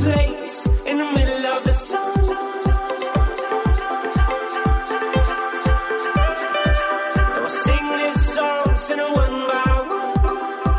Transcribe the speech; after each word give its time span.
Place 0.00 0.79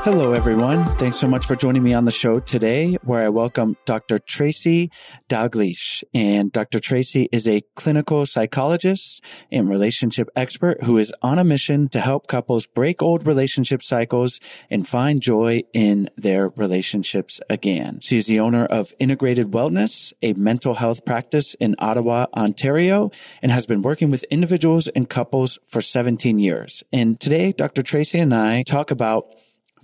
Hello, 0.03 0.33
everyone. 0.33 0.83
Thanks 0.97 1.17
so 1.17 1.27
much 1.27 1.45
for 1.45 1.55
joining 1.55 1.83
me 1.83 1.93
on 1.93 2.05
the 2.05 2.11
show 2.11 2.39
today, 2.39 2.97
where 3.03 3.23
I 3.23 3.29
welcome 3.29 3.77
Dr. 3.85 4.17
Tracy 4.17 4.89
Dalgleish. 5.29 6.03
And 6.11 6.51
Dr. 6.51 6.79
Tracy 6.79 7.29
is 7.31 7.47
a 7.47 7.61
clinical 7.75 8.25
psychologist 8.25 9.23
and 9.51 9.69
relationship 9.69 10.27
expert 10.35 10.85
who 10.85 10.97
is 10.97 11.13
on 11.21 11.37
a 11.37 11.43
mission 11.43 11.87
to 11.89 11.99
help 11.99 12.25
couples 12.25 12.65
break 12.65 13.03
old 13.03 13.27
relationship 13.27 13.83
cycles 13.83 14.39
and 14.71 14.87
find 14.87 15.21
joy 15.21 15.61
in 15.71 16.09
their 16.17 16.49
relationships 16.49 17.39
again. 17.47 17.99
She 18.01 18.17
is 18.17 18.25
the 18.25 18.39
owner 18.39 18.65
of 18.65 18.95
Integrated 18.97 19.51
Wellness, 19.51 20.13
a 20.23 20.33
mental 20.33 20.73
health 20.73 21.05
practice 21.05 21.53
in 21.59 21.75
Ottawa, 21.77 22.25
Ontario, 22.35 23.11
and 23.43 23.51
has 23.51 23.67
been 23.67 23.83
working 23.83 24.09
with 24.09 24.23
individuals 24.31 24.87
and 24.87 25.07
couples 25.07 25.59
for 25.67 25.79
17 25.79 26.39
years. 26.39 26.83
And 26.91 27.19
today, 27.19 27.51
Dr. 27.51 27.83
Tracy 27.83 28.17
and 28.17 28.33
I 28.33 28.63
talk 28.63 28.89
about 28.89 29.27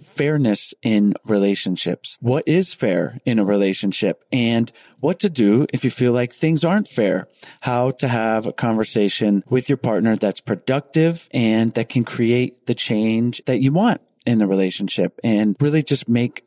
fairness 0.01 0.73
in 0.81 1.13
relationships. 1.25 2.17
What 2.21 2.43
is 2.47 2.73
fair 2.73 3.19
in 3.25 3.39
a 3.39 3.45
relationship 3.45 4.23
and 4.31 4.71
what 4.99 5.19
to 5.19 5.29
do 5.29 5.67
if 5.73 5.83
you 5.83 5.91
feel 5.91 6.13
like 6.13 6.33
things 6.33 6.63
aren't 6.63 6.87
fair? 6.87 7.27
How 7.61 7.91
to 7.91 8.07
have 8.07 8.47
a 8.47 8.53
conversation 8.53 9.43
with 9.49 9.69
your 9.69 9.77
partner 9.77 10.15
that's 10.15 10.41
productive 10.41 11.27
and 11.31 11.73
that 11.73 11.89
can 11.89 12.03
create 12.03 12.67
the 12.67 12.75
change 12.75 13.41
that 13.45 13.61
you 13.61 13.71
want 13.71 14.01
in 14.25 14.39
the 14.39 14.47
relationship 14.47 15.19
and 15.23 15.55
really 15.59 15.83
just 15.83 16.09
make 16.09 16.43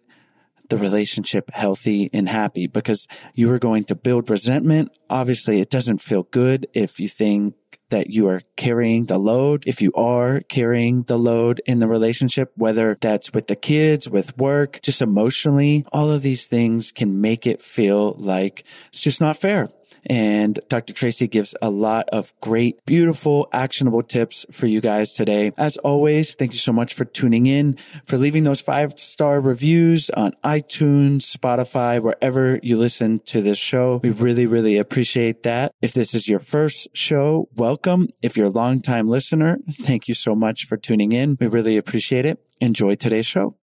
the 0.68 0.78
relationship 0.78 1.50
healthy 1.52 2.08
and 2.12 2.28
happy 2.28 2.66
because 2.66 3.06
you 3.34 3.52
are 3.52 3.58
going 3.58 3.84
to 3.84 3.94
build 3.94 4.30
resentment. 4.30 4.90
Obviously, 5.10 5.60
it 5.60 5.68
doesn't 5.68 5.98
feel 5.98 6.22
good 6.24 6.66
if 6.72 7.00
you 7.00 7.08
think 7.08 7.54
that 7.90 8.10
you 8.10 8.28
are 8.28 8.42
carrying 8.56 9.06
the 9.06 9.18
load. 9.18 9.64
If 9.66 9.82
you 9.82 9.92
are 9.94 10.40
carrying 10.40 11.02
the 11.04 11.18
load 11.18 11.60
in 11.66 11.78
the 11.78 11.88
relationship, 11.88 12.52
whether 12.56 12.96
that's 13.00 13.32
with 13.32 13.46
the 13.46 13.56
kids, 13.56 14.08
with 14.08 14.36
work, 14.38 14.80
just 14.82 15.02
emotionally, 15.02 15.84
all 15.92 16.10
of 16.10 16.22
these 16.22 16.46
things 16.46 16.92
can 16.92 17.20
make 17.20 17.46
it 17.46 17.62
feel 17.62 18.14
like 18.18 18.64
it's 18.88 19.00
just 19.00 19.20
not 19.20 19.36
fair. 19.36 19.68
And 20.06 20.58
Dr. 20.68 20.92
Tracy 20.92 21.26
gives 21.28 21.54
a 21.62 21.70
lot 21.70 22.08
of 22.10 22.32
great, 22.40 22.84
beautiful, 22.86 23.48
actionable 23.52 24.02
tips 24.02 24.46
for 24.50 24.66
you 24.66 24.80
guys 24.80 25.12
today. 25.12 25.52
As 25.56 25.76
always, 25.78 26.34
thank 26.34 26.52
you 26.52 26.58
so 26.58 26.72
much 26.72 26.94
for 26.94 27.04
tuning 27.04 27.46
in, 27.46 27.76
for 28.06 28.16
leaving 28.16 28.44
those 28.44 28.60
five 28.60 28.98
star 28.98 29.40
reviews 29.40 30.10
on 30.10 30.32
iTunes, 30.44 31.36
Spotify, 31.36 32.00
wherever 32.00 32.58
you 32.62 32.76
listen 32.76 33.20
to 33.26 33.42
this 33.42 33.58
show. 33.58 34.00
We 34.02 34.10
really, 34.10 34.46
really 34.46 34.78
appreciate 34.78 35.42
that. 35.42 35.72
If 35.82 35.92
this 35.92 36.14
is 36.14 36.28
your 36.28 36.40
first 36.40 36.88
show, 36.94 37.48
welcome. 37.54 38.08
If 38.22 38.36
you're 38.36 38.46
a 38.46 38.50
longtime 38.50 39.08
listener, 39.08 39.58
thank 39.70 40.08
you 40.08 40.14
so 40.14 40.34
much 40.34 40.66
for 40.66 40.76
tuning 40.76 41.12
in. 41.12 41.36
We 41.40 41.46
really 41.46 41.76
appreciate 41.76 42.26
it. 42.26 42.38
Enjoy 42.60 42.94
today's 42.94 43.26
show. 43.26 43.59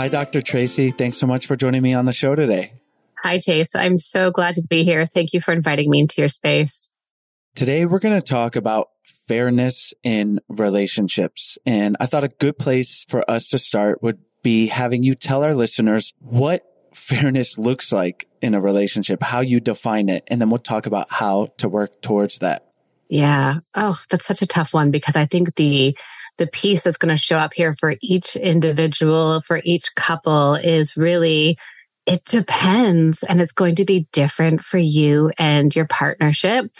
Hi, 0.00 0.08
Dr. 0.08 0.40
Tracy. 0.40 0.92
Thanks 0.92 1.18
so 1.18 1.26
much 1.26 1.46
for 1.46 1.56
joining 1.56 1.82
me 1.82 1.92
on 1.92 2.06
the 2.06 2.14
show 2.14 2.34
today. 2.34 2.72
Hi, 3.22 3.38
Chase. 3.38 3.74
I'm 3.74 3.98
so 3.98 4.30
glad 4.30 4.54
to 4.54 4.62
be 4.62 4.82
here. 4.82 5.06
Thank 5.06 5.34
you 5.34 5.42
for 5.42 5.52
inviting 5.52 5.90
me 5.90 6.00
into 6.00 6.22
your 6.22 6.30
space. 6.30 6.88
Today, 7.54 7.84
we're 7.84 7.98
going 7.98 8.18
to 8.18 8.26
talk 8.26 8.56
about 8.56 8.88
fairness 9.28 9.92
in 10.02 10.40
relationships. 10.48 11.58
And 11.66 11.98
I 12.00 12.06
thought 12.06 12.24
a 12.24 12.28
good 12.28 12.58
place 12.58 13.04
for 13.10 13.30
us 13.30 13.46
to 13.48 13.58
start 13.58 14.02
would 14.02 14.20
be 14.42 14.68
having 14.68 15.02
you 15.02 15.14
tell 15.14 15.42
our 15.42 15.54
listeners 15.54 16.14
what 16.18 16.64
fairness 16.94 17.58
looks 17.58 17.92
like 17.92 18.26
in 18.40 18.54
a 18.54 18.60
relationship, 18.62 19.22
how 19.22 19.40
you 19.40 19.60
define 19.60 20.08
it, 20.08 20.24
and 20.28 20.40
then 20.40 20.48
we'll 20.48 20.60
talk 20.60 20.86
about 20.86 21.12
how 21.12 21.48
to 21.58 21.68
work 21.68 22.00
towards 22.00 22.38
that. 22.38 22.70
Yeah. 23.10 23.56
Oh, 23.74 24.00
that's 24.08 24.24
such 24.24 24.40
a 24.40 24.46
tough 24.46 24.72
one 24.72 24.92
because 24.92 25.16
I 25.16 25.26
think 25.26 25.56
the 25.56 25.94
the 26.40 26.46
piece 26.46 26.82
that's 26.82 26.96
going 26.96 27.14
to 27.14 27.20
show 27.20 27.36
up 27.36 27.52
here 27.52 27.76
for 27.78 27.94
each 28.00 28.34
individual, 28.34 29.42
for 29.42 29.60
each 29.62 29.94
couple 29.94 30.54
is 30.54 30.96
really 30.96 31.58
it 32.06 32.24
depends 32.24 33.22
and 33.22 33.42
it's 33.42 33.52
going 33.52 33.76
to 33.76 33.84
be 33.84 34.08
different 34.10 34.62
for 34.62 34.78
you 34.78 35.30
and 35.38 35.76
your 35.76 35.86
partnership. 35.86 36.72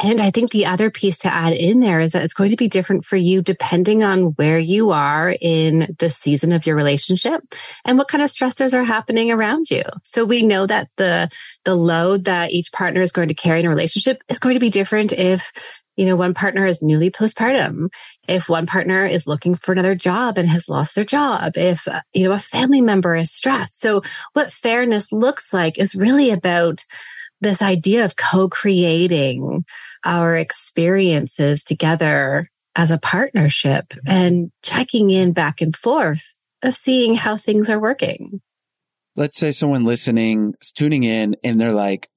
And 0.00 0.20
I 0.20 0.30
think 0.30 0.52
the 0.52 0.66
other 0.66 0.88
piece 0.88 1.18
to 1.18 1.34
add 1.34 1.52
in 1.52 1.80
there 1.80 1.98
is 1.98 2.12
that 2.12 2.22
it's 2.22 2.32
going 2.32 2.50
to 2.50 2.56
be 2.56 2.68
different 2.68 3.04
for 3.04 3.16
you 3.16 3.42
depending 3.42 4.04
on 4.04 4.34
where 4.36 4.58
you 4.58 4.90
are 4.90 5.36
in 5.40 5.96
the 5.98 6.08
season 6.08 6.52
of 6.52 6.64
your 6.64 6.76
relationship 6.76 7.42
and 7.84 7.98
what 7.98 8.06
kind 8.06 8.22
of 8.22 8.30
stressors 8.30 8.72
are 8.72 8.84
happening 8.84 9.32
around 9.32 9.68
you. 9.68 9.82
So 10.04 10.24
we 10.24 10.44
know 10.44 10.68
that 10.68 10.88
the, 10.96 11.28
the 11.64 11.74
load 11.74 12.26
that 12.26 12.52
each 12.52 12.70
partner 12.70 13.02
is 13.02 13.10
going 13.10 13.28
to 13.28 13.34
carry 13.34 13.58
in 13.58 13.66
a 13.66 13.70
relationship 13.70 14.22
is 14.28 14.38
going 14.38 14.54
to 14.54 14.60
be 14.60 14.70
different 14.70 15.12
if 15.12 15.52
you 15.98 16.06
know, 16.06 16.14
one 16.14 16.32
partner 16.32 16.64
is 16.64 16.80
newly 16.80 17.10
postpartum. 17.10 17.88
If 18.28 18.48
one 18.48 18.66
partner 18.66 19.04
is 19.04 19.26
looking 19.26 19.56
for 19.56 19.72
another 19.72 19.96
job 19.96 20.38
and 20.38 20.48
has 20.48 20.68
lost 20.68 20.94
their 20.94 21.04
job. 21.04 21.56
If, 21.56 21.88
uh, 21.88 22.02
you 22.14 22.28
know, 22.28 22.34
a 22.34 22.38
family 22.38 22.80
member 22.80 23.16
is 23.16 23.32
stressed. 23.32 23.80
So 23.80 24.02
what 24.32 24.52
fairness 24.52 25.10
looks 25.10 25.52
like 25.52 25.76
is 25.76 25.96
really 25.96 26.30
about 26.30 26.84
this 27.40 27.62
idea 27.62 28.04
of 28.04 28.14
co-creating 28.14 29.64
our 30.04 30.36
experiences 30.36 31.64
together 31.64 32.48
as 32.76 32.92
a 32.92 32.98
partnership 32.98 33.92
and 34.06 34.52
checking 34.62 35.10
in 35.10 35.32
back 35.32 35.60
and 35.60 35.74
forth 35.74 36.24
of 36.62 36.76
seeing 36.76 37.16
how 37.16 37.36
things 37.36 37.68
are 37.68 37.80
working. 37.80 38.40
Let's 39.16 39.36
say 39.36 39.50
someone 39.50 39.84
listening 39.84 40.54
is 40.60 40.70
tuning 40.70 41.02
in 41.02 41.34
and 41.42 41.60
they're 41.60 41.72
like, 41.72 42.08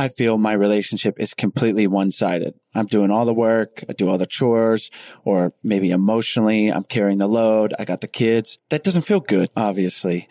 I 0.00 0.08
feel 0.08 0.38
my 0.38 0.54
relationship 0.54 1.20
is 1.20 1.34
completely 1.34 1.86
one 1.86 2.10
sided. 2.10 2.54
I'm 2.74 2.86
doing 2.86 3.10
all 3.10 3.26
the 3.26 3.34
work. 3.34 3.84
I 3.86 3.92
do 3.92 4.08
all 4.08 4.16
the 4.16 4.24
chores 4.24 4.90
or 5.26 5.52
maybe 5.62 5.90
emotionally 5.90 6.72
I'm 6.72 6.84
carrying 6.84 7.18
the 7.18 7.26
load. 7.26 7.74
I 7.78 7.84
got 7.84 8.00
the 8.00 8.08
kids. 8.08 8.58
That 8.70 8.82
doesn't 8.82 9.02
feel 9.02 9.20
good, 9.20 9.50
obviously. 9.54 10.26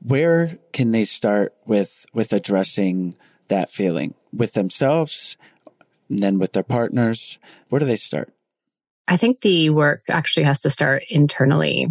Where 0.00 0.60
can 0.72 0.92
they 0.92 1.04
start 1.04 1.52
with, 1.66 2.06
with 2.14 2.32
addressing 2.32 3.16
that 3.48 3.70
feeling 3.70 4.14
with 4.32 4.52
themselves 4.52 5.36
and 6.08 6.20
then 6.20 6.38
with 6.38 6.52
their 6.52 6.62
partners? 6.62 7.40
Where 7.70 7.80
do 7.80 7.86
they 7.86 7.96
start? 7.96 8.32
I 9.08 9.16
think 9.16 9.40
the 9.40 9.70
work 9.70 10.04
actually 10.08 10.44
has 10.44 10.60
to 10.60 10.70
start 10.70 11.02
internally. 11.10 11.88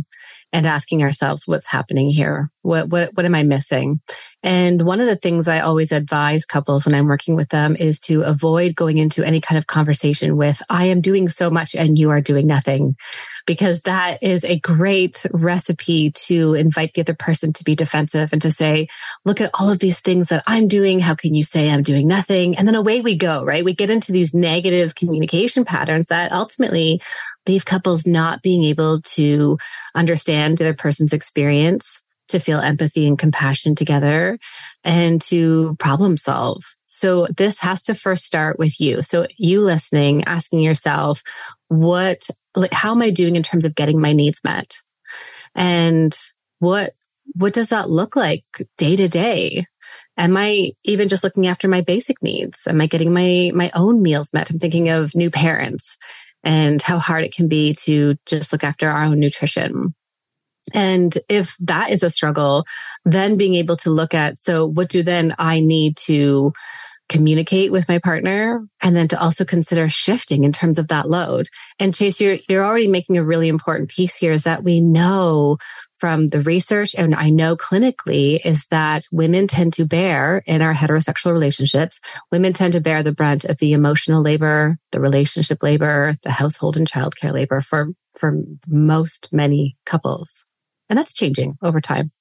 And 0.54 0.66
asking 0.66 1.04
ourselves 1.04 1.44
what's 1.46 1.68
happening 1.68 2.10
here? 2.10 2.50
What 2.62 2.90
what 2.90 3.12
what 3.16 3.26
am 3.26 3.36
i 3.36 3.44
missing? 3.44 4.02
And 4.44 4.84
one 4.84 5.00
of 5.00 5.08
the 5.08 5.16
things 5.16 5.48
i 5.48 5.60
always 5.60 5.92
advise 5.92 6.46
couples 6.46 6.86
when 6.86 6.96
i'm 6.96 7.08
working 7.08 7.36
with 7.36 7.50
them 7.50 7.76
is 7.76 8.00
to 8.02 8.22
avoid 8.22 8.76
going 8.76 8.98
into 8.98 9.24
any 9.24 9.42
kind 9.42 9.58
of 9.58 9.68
conversation 9.68 10.38
with 10.38 10.62
i 10.70 10.86
am 10.86 11.02
doing 11.02 11.28
so 11.28 11.50
much 11.50 11.76
and 11.76 11.98
you 11.98 12.12
are 12.12 12.22
doing 12.22 12.48
nothing 12.48 12.96
because 13.48 13.82
that 13.82 14.22
is 14.22 14.44
a 14.44 14.60
great 14.60 15.26
recipe 15.32 16.12
to 16.12 16.54
invite 16.54 16.94
the 16.94 17.02
other 17.02 17.16
person 17.16 17.54
to 17.54 17.64
be 17.64 17.76
defensive 17.76 18.30
and 18.32 18.42
to 18.44 18.52
say 18.52 18.88
look 19.26 19.42
at 19.42 19.50
all 19.56 19.72
of 19.72 19.80
these 19.80 20.00
things 20.00 20.28
that 20.28 20.44
i'm 20.46 20.68
doing. 20.68 21.00
How 21.00 21.16
can 21.16 21.34
you 21.34 21.44
say 21.44 21.70
i'm 21.72 21.82
doing 21.82 22.08
nothing? 22.08 22.58
And 22.58 22.68
then 22.68 22.76
away 22.76 23.02
we 23.02 23.18
go 23.18 23.44
right? 23.44 23.66
We 23.66 23.74
get 23.74 23.90
into 23.90 24.12
these 24.12 24.34
negative 24.34 24.94
communication 24.94 25.66
patterns 25.66 26.08
that 26.08 26.32
ultimately 26.32 27.02
leave 27.48 27.66
couples 27.66 28.06
not 28.06 28.42
being 28.42 28.64
able 28.64 29.02
to 29.02 29.58
understand 29.96 30.58
the 30.58 30.66
other 30.66 30.74
person's 30.74 31.14
experience, 31.14 32.02
to 32.30 32.40
feel 32.40 32.60
empathy 32.60 33.08
and 33.08 33.18
compassion 33.18 33.76
together, 33.76 34.38
and 34.84 35.22
to 35.22 35.76
problem 35.80 36.18
solve. 36.18 36.64
So 36.88 37.28
this 37.36 37.60
has 37.60 37.82
to 37.84 37.96
first 37.96 38.26
start 38.26 38.58
with 38.58 38.80
you. 38.80 39.02
So 39.04 39.28
you 39.38 39.62
listening, 39.62 40.24
asking 40.26 40.62
yourself, 40.62 41.22
what, 41.68 42.28
like, 42.56 42.74
how 42.74 42.92
am 42.92 43.02
I 43.02 43.12
doing 43.12 43.36
in 43.36 43.44
terms 43.44 43.66
of 43.66 43.76
getting 43.76 44.02
my 44.02 44.14
needs 44.14 44.40
met? 44.44 44.76
And 45.54 46.18
what, 46.60 46.94
what 47.34 47.54
does 47.54 47.70
that 47.70 47.90
look 47.90 48.16
like 48.16 48.44
day 48.78 48.96
to 48.96 49.08
day? 49.08 49.68
Am 50.18 50.36
I 50.36 50.72
even 50.84 51.10
just 51.10 51.24
looking 51.24 51.46
after 51.46 51.68
my 51.68 51.82
basic 51.82 52.24
needs? 52.24 52.62
Am 52.66 52.82
I 52.82 52.88
getting 52.88 53.14
my, 53.14 53.52
my 53.54 53.70
own 53.76 54.02
meals 54.02 54.34
met? 54.34 54.50
I'm 54.50 54.60
thinking 54.60 54.90
of 54.90 55.14
new 55.14 55.30
parents 55.30 55.98
and 56.48 56.82
how 56.82 56.98
hard 56.98 57.26
it 57.26 57.36
can 57.36 57.50
be 57.50 57.74
to 57.74 58.16
just 58.26 58.54
look 58.54 58.64
after 58.64 58.90
our 58.90 59.04
own 59.04 59.20
nutrition. 59.20 59.94
And 60.74 61.18
if 61.28 61.58
that 61.60 61.92
is 61.92 62.04
a 62.04 62.10
struggle, 62.10 62.66
then 63.04 63.36
being 63.36 63.56
able 63.56 63.76
to 63.78 63.90
look 63.90 64.14
at, 64.14 64.40
so 64.40 64.66
what 64.66 64.88
do 64.88 65.04
then 65.04 65.36
I 65.38 65.60
need 65.60 65.98
to 66.06 66.54
communicate 67.10 67.74
with 67.74 67.90
my 67.90 68.00
partner 68.00 68.66
and 68.82 68.96
then 68.96 69.10
to 69.10 69.22
also 69.22 69.44
consider 69.44 69.90
shifting 69.90 70.46
in 70.46 70.54
terms 70.54 70.80
of 70.80 70.88
that 70.88 71.10
load. 71.10 71.50
And 71.80 71.94
Chase, 71.94 72.22
you're, 72.22 72.38
you're 72.48 72.66
already 72.66 72.88
making 72.88 73.18
a 73.18 73.26
really 73.26 73.50
important 73.50 73.90
piece 73.90 74.16
here 74.16 74.32
is 74.32 74.44
that 74.44 74.64
we 74.64 74.80
know 74.80 75.58
from 75.98 76.30
the 76.30 76.42
research 76.42 76.96
and 76.96 77.16
I 77.16 77.30
know 77.30 77.56
clinically 77.56 78.40
is 78.46 78.66
that 78.72 79.06
women 79.12 79.48
tend 79.48 79.74
to 79.74 79.86
bear 79.86 80.44
in 80.46 80.62
our 80.62 80.74
heterosexual 80.74 81.32
relationships, 81.32 82.00
women 82.32 82.54
tend 82.54 82.74
to 82.74 82.82
bear 82.82 83.04
the 83.04 83.12
brunt 83.12 83.46
of 83.46 83.58
the 83.58 83.74
emotional 83.74 84.22
labor, 84.22 84.78
the 84.92 85.00
relationship 85.00 85.64
labor, 85.64 86.18
the 86.24 86.32
household 86.32 86.78
and 86.78 86.90
childcare 86.90 87.34
labor 87.34 87.62
for, 87.62 87.90
for 88.18 88.34
most 88.68 89.30
many 89.32 89.76
couples. 89.86 90.46
And 90.90 90.98
that's 90.98 91.14
changing 91.14 91.58
over 91.62 91.82
time. 91.82 92.12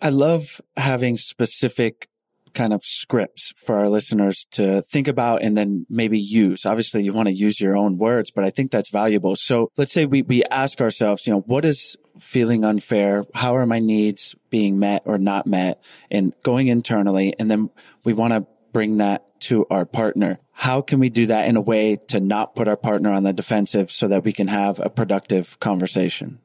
I 0.00 0.08
love 0.10 0.60
having 0.76 1.16
specific 1.18 2.08
kind 2.54 2.72
of 2.72 2.82
scripts 2.84 3.52
for 3.56 3.78
our 3.78 3.88
listeners 3.88 4.46
to 4.52 4.82
think 4.82 5.08
about 5.08 5.42
and 5.42 5.56
then 5.56 5.86
maybe 5.88 6.18
use. 6.18 6.66
Obviously, 6.66 7.02
you 7.02 7.12
want 7.12 7.28
to 7.28 7.34
use 7.34 7.60
your 7.60 7.76
own 7.76 7.98
words, 7.98 8.30
but 8.30 8.44
I 8.44 8.50
think 8.50 8.70
that's 8.70 8.90
valuable. 8.90 9.36
So 9.36 9.70
let's 9.76 9.92
say 9.92 10.04
we, 10.06 10.22
we 10.22 10.42
ask 10.44 10.80
ourselves, 10.80 11.26
you 11.26 11.32
know, 11.32 11.40
what 11.40 11.64
is 11.64 11.96
feeling 12.20 12.64
unfair? 12.64 13.24
How 13.34 13.56
are 13.56 13.66
my 13.66 13.78
needs 13.78 14.34
being 14.50 14.78
met 14.78 15.02
or 15.04 15.18
not 15.18 15.46
met? 15.46 15.82
And 16.10 16.32
going 16.42 16.68
internally. 16.68 17.34
And 17.38 17.50
then 17.50 17.70
we 18.04 18.12
want 18.12 18.32
to 18.32 18.46
bring 18.72 18.98
that 18.98 19.40
to 19.40 19.66
our 19.70 19.84
partner. 19.84 20.38
How 20.52 20.82
can 20.82 21.00
we 21.00 21.08
do 21.08 21.26
that 21.26 21.48
in 21.48 21.56
a 21.56 21.60
way 21.60 21.96
to 22.08 22.20
not 22.20 22.54
put 22.54 22.68
our 22.68 22.76
partner 22.76 23.10
on 23.10 23.22
the 23.22 23.32
defensive 23.32 23.90
so 23.90 24.08
that 24.08 24.24
we 24.24 24.32
can 24.32 24.48
have 24.48 24.78
a 24.80 24.90
productive 24.90 25.58
conversation? 25.60 26.38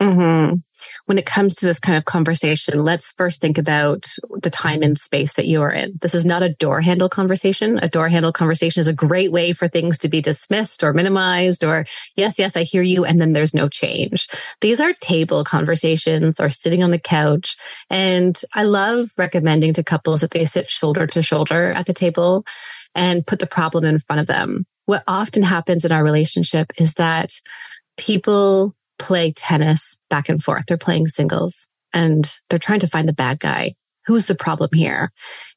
Mm-hmm. 0.00 0.56
When 1.06 1.18
it 1.18 1.26
comes 1.26 1.54
to 1.56 1.66
this 1.66 1.78
kind 1.78 1.96
of 1.96 2.04
conversation, 2.04 2.84
let's 2.84 3.12
first 3.12 3.40
think 3.40 3.58
about 3.58 4.06
the 4.40 4.50
time 4.50 4.82
and 4.82 4.98
space 4.98 5.34
that 5.34 5.46
you 5.46 5.62
are 5.62 5.70
in. 5.70 5.98
This 6.00 6.14
is 6.14 6.24
not 6.24 6.42
a 6.42 6.54
door 6.54 6.80
handle 6.80 7.08
conversation. 7.08 7.78
A 7.82 7.88
door 7.88 8.08
handle 8.08 8.32
conversation 8.32 8.80
is 8.80 8.88
a 8.88 8.92
great 8.92 9.32
way 9.32 9.52
for 9.52 9.68
things 9.68 9.98
to 9.98 10.08
be 10.08 10.20
dismissed 10.20 10.82
or 10.82 10.92
minimized 10.92 11.64
or, 11.64 11.86
yes, 12.16 12.38
yes, 12.38 12.56
I 12.56 12.62
hear 12.62 12.82
you. 12.82 13.04
And 13.04 13.20
then 13.20 13.32
there's 13.32 13.54
no 13.54 13.68
change. 13.68 14.28
These 14.60 14.80
are 14.80 14.92
table 14.94 15.44
conversations 15.44 16.40
or 16.40 16.50
sitting 16.50 16.82
on 16.82 16.90
the 16.90 16.98
couch. 16.98 17.56
And 17.90 18.40
I 18.54 18.64
love 18.64 19.10
recommending 19.16 19.74
to 19.74 19.84
couples 19.84 20.20
that 20.20 20.30
they 20.30 20.46
sit 20.46 20.70
shoulder 20.70 21.06
to 21.08 21.22
shoulder 21.22 21.72
at 21.72 21.86
the 21.86 21.94
table 21.94 22.44
and 22.94 23.26
put 23.26 23.38
the 23.38 23.46
problem 23.46 23.84
in 23.84 24.00
front 24.00 24.20
of 24.20 24.26
them. 24.26 24.66
What 24.86 25.04
often 25.06 25.42
happens 25.42 25.84
in 25.84 25.92
our 25.92 26.02
relationship 26.02 26.72
is 26.76 26.94
that 26.94 27.30
people 27.96 28.74
play 29.02 29.32
tennis 29.32 29.96
back 30.08 30.28
and 30.28 30.42
forth. 30.42 30.64
They're 30.66 30.78
playing 30.78 31.08
singles 31.08 31.54
and 31.92 32.30
they're 32.48 32.58
trying 32.58 32.80
to 32.80 32.88
find 32.88 33.08
the 33.08 33.12
bad 33.12 33.40
guy 33.40 33.74
who's 34.06 34.26
the 34.26 34.34
problem 34.34 34.70
here? 34.72 35.12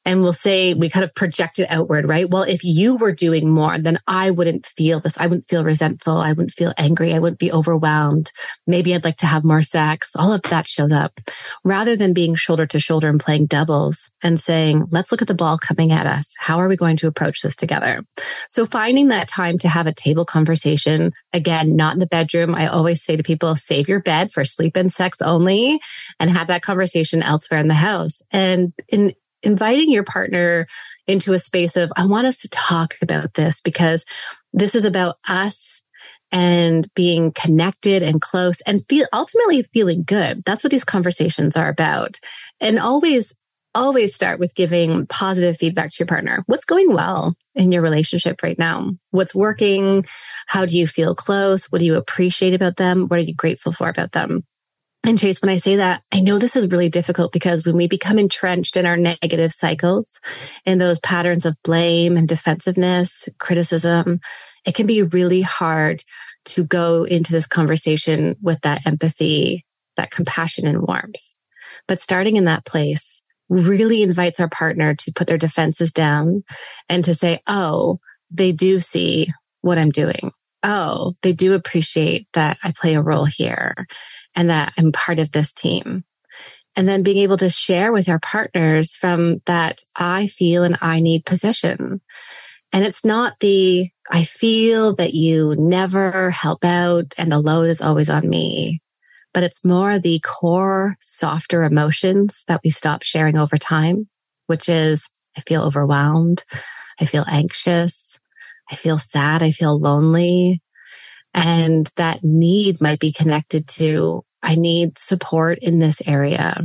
And 0.06 0.22
we'll 0.22 0.32
say 0.32 0.72
we 0.72 0.88
kind 0.88 1.02
of 1.02 1.14
project 1.14 1.58
it 1.58 1.66
outward, 1.68 2.06
right? 2.06 2.30
Well, 2.30 2.44
if 2.44 2.62
you 2.62 2.96
were 2.96 3.12
doing 3.12 3.50
more, 3.50 3.76
then 3.76 3.98
I 4.06 4.30
wouldn't 4.30 4.64
feel 4.64 5.00
this. 5.00 5.18
I 5.18 5.26
wouldn't 5.26 5.48
feel 5.48 5.64
resentful. 5.64 6.16
I 6.16 6.30
wouldn't 6.32 6.54
feel 6.54 6.72
angry. 6.78 7.12
I 7.12 7.18
wouldn't 7.18 7.40
be 7.40 7.52
overwhelmed. 7.52 8.30
Maybe 8.68 8.94
I'd 8.94 9.04
like 9.04 9.18
to 9.18 9.26
have 9.26 9.44
more 9.44 9.62
sex. 9.62 10.10
All 10.14 10.32
of 10.32 10.42
that 10.42 10.68
shows 10.68 10.92
up 10.92 11.20
rather 11.64 11.96
than 11.96 12.12
being 12.12 12.36
shoulder 12.36 12.66
to 12.68 12.78
shoulder 12.78 13.08
and 13.08 13.18
playing 13.18 13.46
doubles 13.46 14.08
and 14.22 14.40
saying, 14.40 14.86
let's 14.90 15.10
look 15.10 15.22
at 15.22 15.28
the 15.28 15.34
ball 15.34 15.58
coming 15.58 15.90
at 15.90 16.06
us. 16.06 16.26
How 16.38 16.60
are 16.60 16.68
we 16.68 16.76
going 16.76 16.96
to 16.98 17.08
approach 17.08 17.42
this 17.42 17.56
together? 17.56 18.04
So 18.48 18.64
finding 18.64 19.08
that 19.08 19.28
time 19.28 19.58
to 19.58 19.68
have 19.68 19.88
a 19.88 19.92
table 19.92 20.24
conversation, 20.24 21.12
again, 21.32 21.74
not 21.74 21.94
in 21.94 21.98
the 21.98 22.06
bedroom. 22.06 22.54
I 22.54 22.68
always 22.68 23.02
say 23.02 23.16
to 23.16 23.24
people, 23.24 23.56
save 23.56 23.88
your 23.88 24.00
bed 24.00 24.30
for 24.30 24.44
sleep 24.44 24.76
and 24.76 24.92
sex 24.92 25.20
only 25.20 25.80
and 26.20 26.30
have 26.30 26.46
that 26.46 26.62
conversation 26.62 27.24
elsewhere 27.24 27.58
in 27.58 27.68
the 27.68 27.74
house 27.74 28.22
and 28.30 28.72
in 28.88 29.12
inviting 29.46 29.90
your 29.90 30.02
partner 30.02 30.66
into 31.06 31.32
a 31.32 31.38
space 31.38 31.76
of, 31.76 31.92
I 31.96 32.04
want 32.04 32.26
us 32.26 32.38
to 32.38 32.48
talk 32.48 32.94
about 33.00 33.34
this 33.34 33.60
because 33.60 34.04
this 34.52 34.74
is 34.74 34.84
about 34.84 35.16
us 35.28 35.80
and 36.32 36.92
being 36.94 37.32
connected 37.32 38.02
and 38.02 38.20
close 38.20 38.60
and 38.62 38.84
feel 38.88 39.06
ultimately 39.12 39.62
feeling 39.72 40.02
good. 40.04 40.42
That's 40.44 40.64
what 40.64 40.72
these 40.72 40.84
conversations 40.84 41.56
are 41.56 41.68
about. 41.68 42.18
And 42.60 42.80
always, 42.80 43.32
always 43.74 44.14
start 44.14 44.40
with 44.40 44.54
giving 44.56 45.06
positive 45.06 45.56
feedback 45.58 45.92
to 45.92 45.96
your 46.00 46.06
partner. 46.06 46.42
What's 46.46 46.64
going 46.64 46.92
well 46.92 47.36
in 47.54 47.70
your 47.70 47.82
relationship 47.82 48.42
right 48.42 48.58
now? 48.58 48.90
What's 49.12 49.34
working? 49.34 50.04
How 50.48 50.66
do 50.66 50.76
you 50.76 50.88
feel 50.88 51.14
close? 51.14 51.66
What 51.66 51.78
do 51.78 51.84
you 51.84 51.94
appreciate 51.94 52.54
about 52.54 52.76
them? 52.76 53.06
What 53.06 53.20
are 53.20 53.22
you 53.22 53.34
grateful 53.34 53.70
for 53.70 53.88
about 53.88 54.10
them? 54.10 54.44
And 55.06 55.16
Chase, 55.16 55.40
when 55.40 55.50
I 55.50 55.58
say 55.58 55.76
that, 55.76 56.02
I 56.10 56.18
know 56.18 56.40
this 56.40 56.56
is 56.56 56.66
really 56.66 56.88
difficult 56.88 57.32
because 57.32 57.64
when 57.64 57.76
we 57.76 57.86
become 57.86 58.18
entrenched 58.18 58.76
in 58.76 58.86
our 58.86 58.96
negative 58.96 59.52
cycles 59.52 60.10
in 60.64 60.78
those 60.78 60.98
patterns 60.98 61.46
of 61.46 61.54
blame 61.62 62.16
and 62.16 62.26
defensiveness, 62.26 63.28
criticism, 63.38 64.18
it 64.64 64.74
can 64.74 64.88
be 64.88 65.04
really 65.04 65.42
hard 65.42 66.02
to 66.46 66.64
go 66.64 67.04
into 67.04 67.30
this 67.30 67.46
conversation 67.46 68.34
with 68.42 68.60
that 68.62 68.84
empathy, 68.84 69.64
that 69.96 70.10
compassion 70.10 70.66
and 70.66 70.82
warmth. 70.82 71.22
But 71.86 72.00
starting 72.00 72.34
in 72.34 72.46
that 72.46 72.64
place 72.64 73.22
really 73.48 74.02
invites 74.02 74.40
our 74.40 74.48
partner 74.48 74.96
to 74.96 75.12
put 75.12 75.28
their 75.28 75.38
defenses 75.38 75.92
down 75.92 76.42
and 76.88 77.04
to 77.04 77.14
say, 77.14 77.42
Oh, 77.46 78.00
they 78.32 78.50
do 78.50 78.80
see 78.80 79.32
what 79.60 79.78
I'm 79.78 79.90
doing. 79.90 80.32
Oh, 80.66 81.14
they 81.22 81.32
do 81.32 81.52
appreciate 81.52 82.26
that 82.34 82.58
I 82.64 82.72
play 82.72 82.94
a 82.94 83.00
role 83.00 83.24
here 83.24 83.86
and 84.34 84.50
that 84.50 84.72
I'm 84.76 84.90
part 84.90 85.20
of 85.20 85.30
this 85.30 85.52
team. 85.52 86.02
And 86.74 86.88
then 86.88 87.04
being 87.04 87.18
able 87.18 87.36
to 87.38 87.50
share 87.50 87.92
with 87.92 88.08
our 88.08 88.18
partners 88.18 88.96
from 88.96 89.40
that 89.46 89.80
I 89.94 90.26
feel 90.26 90.64
and 90.64 90.76
I 90.82 90.98
need 90.98 91.24
position. 91.24 92.00
And 92.72 92.84
it's 92.84 93.04
not 93.04 93.34
the 93.38 93.88
I 94.10 94.24
feel 94.24 94.96
that 94.96 95.14
you 95.14 95.54
never 95.56 96.30
help 96.32 96.64
out 96.64 97.14
and 97.16 97.30
the 97.30 97.38
load 97.38 97.70
is 97.70 97.80
always 97.80 98.10
on 98.10 98.28
me, 98.28 98.82
but 99.32 99.44
it's 99.44 99.64
more 99.64 100.00
the 100.00 100.18
core, 100.20 100.96
softer 101.00 101.62
emotions 101.62 102.42
that 102.48 102.60
we 102.64 102.70
stop 102.70 103.04
sharing 103.04 103.38
over 103.38 103.56
time, 103.56 104.08
which 104.48 104.68
is 104.68 105.06
I 105.36 105.42
feel 105.42 105.62
overwhelmed. 105.62 106.42
I 107.00 107.04
feel 107.04 107.24
anxious. 107.28 108.05
I 108.70 108.76
feel 108.76 108.98
sad. 108.98 109.42
I 109.42 109.50
feel 109.50 109.78
lonely. 109.78 110.62
And 111.34 111.90
that 111.96 112.24
need 112.24 112.80
might 112.80 112.98
be 112.98 113.12
connected 113.12 113.68
to, 113.68 114.24
I 114.42 114.54
need 114.54 114.98
support 114.98 115.58
in 115.60 115.78
this 115.78 116.00
area. 116.06 116.62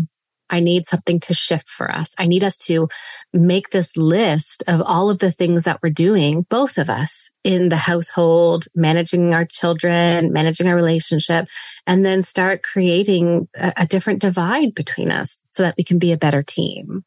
I 0.49 0.59
need 0.59 0.85
something 0.87 1.19
to 1.21 1.33
shift 1.33 1.69
for 1.69 1.89
us. 1.89 2.13
I 2.17 2.27
need 2.27 2.43
us 2.43 2.57
to 2.57 2.89
make 3.33 3.69
this 3.69 3.95
list 3.95 4.63
of 4.67 4.81
all 4.81 5.09
of 5.09 5.19
the 5.19 5.31
things 5.31 5.63
that 5.63 5.79
we're 5.81 5.89
doing, 5.89 6.45
both 6.49 6.77
of 6.77 6.89
us 6.89 7.29
in 7.43 7.69
the 7.69 7.77
household, 7.77 8.65
managing 8.75 9.33
our 9.33 9.45
children, 9.45 10.31
managing 10.33 10.67
our 10.67 10.75
relationship, 10.75 11.47
and 11.87 12.05
then 12.05 12.21
start 12.21 12.63
creating 12.63 13.47
a, 13.55 13.73
a 13.77 13.87
different 13.87 14.19
divide 14.19 14.75
between 14.75 15.09
us 15.09 15.37
so 15.51 15.63
that 15.63 15.75
we 15.77 15.83
can 15.83 15.99
be 15.99 16.11
a 16.11 16.17
better 16.17 16.43
team. 16.43 17.03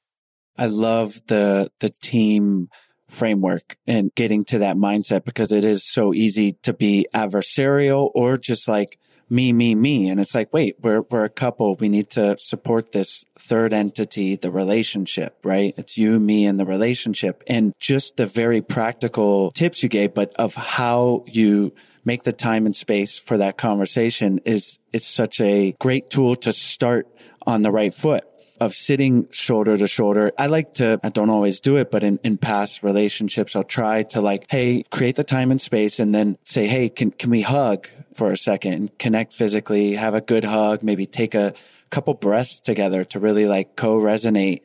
I 0.57 0.67
love 0.67 1.21
the, 1.27 1.71
the 1.81 1.91
team 1.91 2.69
framework 3.09 3.77
and 3.87 4.15
getting 4.15 4.45
to 4.47 4.59
that 4.59 4.77
mindset 4.77 5.25
because 5.25 5.53
it 5.53 5.65
is 5.65 5.85
so 5.85 6.13
easy 6.15 6.53
to 6.63 6.73
be 6.73 7.07
adversarial 7.15 8.11
or 8.15 8.37
just 8.37 8.69
like 8.69 8.99
me, 9.31 9.53
me, 9.53 9.75
me. 9.75 10.09
And 10.09 10.21
it's 10.21 10.35
like, 10.35 10.53
wait, 10.53 10.77
we're, 10.81 11.03
we're 11.03 11.25
a 11.25 11.31
couple. 11.31 11.75
We 11.77 11.89
need 11.89 12.11
to 12.11 12.37
support 12.39 12.93
this 12.93 13.25
third 13.39 13.73
entity, 13.73 14.37
the 14.37 14.51
relationship, 14.51 15.39
right? 15.43 15.75
It's 15.77 15.97
you, 15.97 16.21
me, 16.21 16.47
and 16.47 16.59
the 16.59 16.67
relationship. 16.67 17.43
And 17.47 17.75
just 17.81 18.17
the 18.17 18.27
very 18.27 18.61
practical 18.61 19.51
tips 19.53 19.83
you 19.83 19.89
gave, 19.89 20.15
but 20.15 20.35
of 20.35 20.55
how 20.55 21.25
you 21.27 21.73
make 22.05 22.25
the 22.25 22.33
time 22.33 22.67
and 22.67 22.77
space 22.77 23.19
for 23.19 23.39
that 23.39 23.57
conversation 23.57 24.41
is, 24.45 24.79
is 24.93 25.07
such 25.07 25.41
a 25.41 25.73
great 25.81 26.11
tool 26.11 26.37
to 26.37 26.53
start 26.53 27.09
on 27.47 27.63
the 27.63 27.71
right 27.71 27.95
foot 27.95 28.25
of 28.65 28.75
sitting 28.75 29.29
shoulder 29.31 29.77
to 29.77 29.87
shoulder. 29.87 30.33
I 30.39 30.47
like 30.47 30.75
to, 30.75 30.99
I 31.03 31.09
don't 31.11 31.31
always 31.31 31.61
do 31.61 31.77
it, 31.77 31.91
but 31.91 32.03
in, 32.03 32.19
in 32.25 32.39
past 32.39 32.83
relationships, 32.83 33.55
I'll 33.55 33.65
try 33.65 34.03
to 34.05 34.21
like, 34.21 34.47
Hey, 34.51 34.85
create 34.91 35.17
the 35.17 35.25
time 35.25 35.51
and 35.51 35.61
space 35.61 35.99
and 35.99 36.15
then 36.15 36.39
say, 36.45 36.67
Hey, 36.67 36.89
can, 36.89 37.11
can 37.11 37.31
we 37.31 37.43
hug 37.43 37.89
for 38.15 38.33
a 38.33 38.37
second 38.37 38.99
connect 38.99 39.33
physically, 39.33 39.95
have 39.95 40.15
a 40.15 40.21
good 40.21 40.45
hug, 40.45 40.83
maybe 40.83 41.07
take 41.07 41.35
a 41.35 41.55
couple 41.91 42.15
breaths 42.15 42.61
together 42.61 43.05
to 43.05 43.21
really 43.21 43.47
like 43.47 43.77
co-resonate 43.77 44.63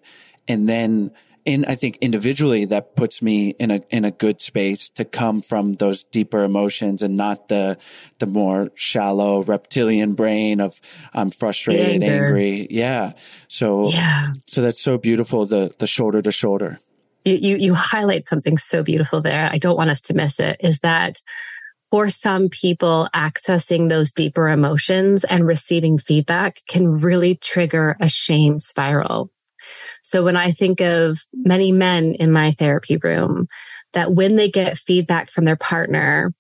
and 0.47 0.67
then 0.67 1.11
in 1.53 1.65
I 1.65 1.75
think 1.75 1.97
individually 2.01 2.65
that 2.65 2.95
puts 2.95 3.21
me 3.21 3.49
in 3.59 3.71
a 3.71 3.81
in 3.89 4.05
a 4.05 4.11
good 4.11 4.39
space 4.39 4.89
to 4.89 5.05
come 5.05 5.41
from 5.41 5.73
those 5.73 6.03
deeper 6.03 6.43
emotions 6.43 7.01
and 7.01 7.17
not 7.17 7.47
the 7.49 7.77
the 8.19 8.27
more 8.27 8.71
shallow 8.75 9.43
reptilian 9.43 10.13
brain 10.13 10.61
of 10.61 10.79
I'm 11.13 11.31
frustrated, 11.31 12.03
Anger. 12.03 12.27
angry. 12.27 12.67
Yeah. 12.69 13.13
So 13.47 13.89
Yeah. 13.91 14.33
so 14.47 14.61
that's 14.61 14.81
so 14.81 14.97
beautiful 14.97 15.45
the 15.45 15.73
the 15.79 15.87
shoulder 15.87 16.21
to 16.21 16.31
shoulder. 16.31 16.79
You, 17.25 17.35
you, 17.35 17.55
you 17.57 17.73
highlight 17.73 18.29
something 18.29 18.57
so 18.57 18.81
beautiful 18.81 19.21
there. 19.21 19.49
I 19.51 19.57
don't 19.57 19.75
want 19.75 19.89
us 19.89 20.01
to 20.03 20.13
miss 20.13 20.39
it 20.39 20.57
is 20.61 20.79
that 20.79 21.21
for 21.91 22.09
some 22.09 22.49
people, 22.49 23.09
accessing 23.15 23.89
those 23.89 24.11
deeper 24.11 24.47
emotions 24.47 25.23
and 25.23 25.45
receiving 25.45 25.97
feedback 25.97 26.61
can 26.67 26.87
really 26.87 27.35
trigger 27.35 27.97
a 27.99 28.07
shame 28.07 28.59
spiral. 28.59 29.31
So 30.03 30.23
when 30.23 30.35
I 30.35 30.51
think 30.51 30.81
of 30.81 31.19
many 31.33 31.71
men 31.71 32.15
in 32.15 32.31
my 32.31 32.51
therapy 32.53 32.97
room, 32.97 33.47
that 33.93 34.13
when 34.13 34.35
they 34.35 34.49
get 34.49 34.77
feedback 34.77 35.31
from 35.31 35.45
their 35.45 35.55
partner, 35.55 36.33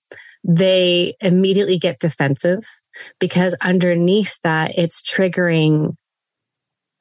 they 0.43 1.15
immediately 1.21 1.77
get 1.77 1.99
defensive 1.99 2.63
because 3.19 3.55
underneath 3.61 4.37
that, 4.43 4.77
it's 4.77 5.01
triggering 5.01 5.95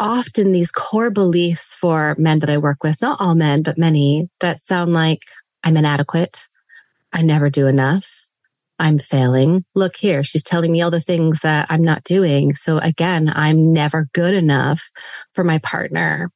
often 0.01 0.53
these 0.53 0.71
core 0.71 1.11
beliefs 1.11 1.75
for 1.75 2.15
men 2.19 2.39
that 2.41 2.51
I 2.51 2.59
work 2.59 2.83
with, 2.83 3.01
not 3.01 3.21
all 3.21 3.35
men, 3.35 3.63
but 3.63 3.79
many 3.79 4.29
that 4.41 4.63
sound 4.63 4.93
like 4.93 5.21
I'm 5.65 5.77
inadequate. 5.77 6.47
I 7.13 7.23
never 7.23 7.51
do 7.51 7.67
enough. 7.67 8.07
I'm 8.79 8.99
failing. 8.99 9.65
Look 9.75 9.97
here. 9.97 10.23
She's 10.23 10.43
telling 10.43 10.73
me 10.73 10.83
all 10.83 10.91
the 10.91 11.01
things 11.01 11.41
that 11.41 11.67
I'm 11.69 11.83
not 11.83 12.05
doing. 12.05 12.55
So 12.57 12.79
again, 12.79 13.33
I'm 13.35 13.73
never 13.73 14.09
good 14.13 14.35
enough 14.35 14.89
for 15.33 15.45
my 15.45 15.59
partner. 15.59 16.31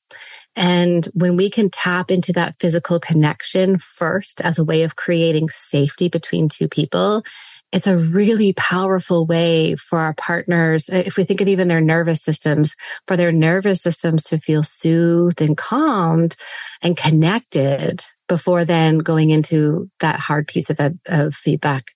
And 0.55 1.07
when 1.15 1.37
we 1.37 1.49
can 1.51 1.71
tap 1.71 2.11
into 2.11 2.33
that 2.35 2.57
physical 2.61 3.01
connection 3.01 3.79
first 3.79 4.41
as 4.41 4.59
a 4.59 4.65
way 4.65 4.83
of 4.83 4.97
creating 4.97 5.49
safety 5.49 6.09
between 6.09 6.49
two 6.49 6.69
people, 6.69 7.25
it's 7.73 7.87
a 7.87 7.97
really 7.97 8.53
powerful 8.53 9.25
way 9.25 9.77
for 9.77 9.99
our 9.99 10.13
partners. 10.15 10.91
Uh, 10.91 11.03
if 11.07 11.17
we 11.17 11.25
think 11.25 11.41
of 11.41 11.49
even 11.49 11.69
their 11.69 11.81
nervous 11.81 12.23
systems, 12.23 12.75
for 13.07 13.17
their 13.17 13.33
nervous 13.33 13.81
systems 13.81 14.23
to 14.25 14.39
feel 14.39 14.63
soothed 14.63 15.41
and 15.41 15.57
calmed 15.57 16.37
and 16.83 16.99
connected 16.99 18.05
before 18.29 18.65
then 18.67 18.99
going 18.99 19.31
into 19.31 19.91
that 20.01 20.21
hard 20.21 20.47
piece 20.49 20.69
of, 20.69 20.79
of 21.07 21.35
feedback. 21.35 21.87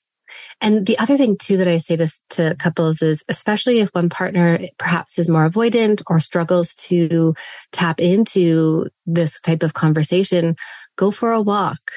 And 0.61 0.87
the 0.87 0.99
other 0.99 1.19
thing 1.19 1.37
too 1.39 1.57
that 1.59 1.69
I 1.69 1.79
say 1.79 1.97
to, 1.97 2.11
to 2.31 2.57
couples 2.59 3.03
is, 3.03 3.23
especially 3.29 3.81
if 3.81 3.91
one 3.93 4.09
partner 4.09 4.59
perhaps 4.79 5.19
is 5.19 5.29
more 5.29 5.49
avoidant 5.49 6.03
or 6.07 6.21
struggles 6.21 6.75
to 6.75 7.35
tap 7.73 8.01
into 8.01 8.89
this 9.05 9.41
type 9.41 9.63
of 9.63 9.75
conversation, 9.75 10.57
go 10.97 11.11
for 11.11 11.33
a 11.33 11.43
walk, 11.43 11.91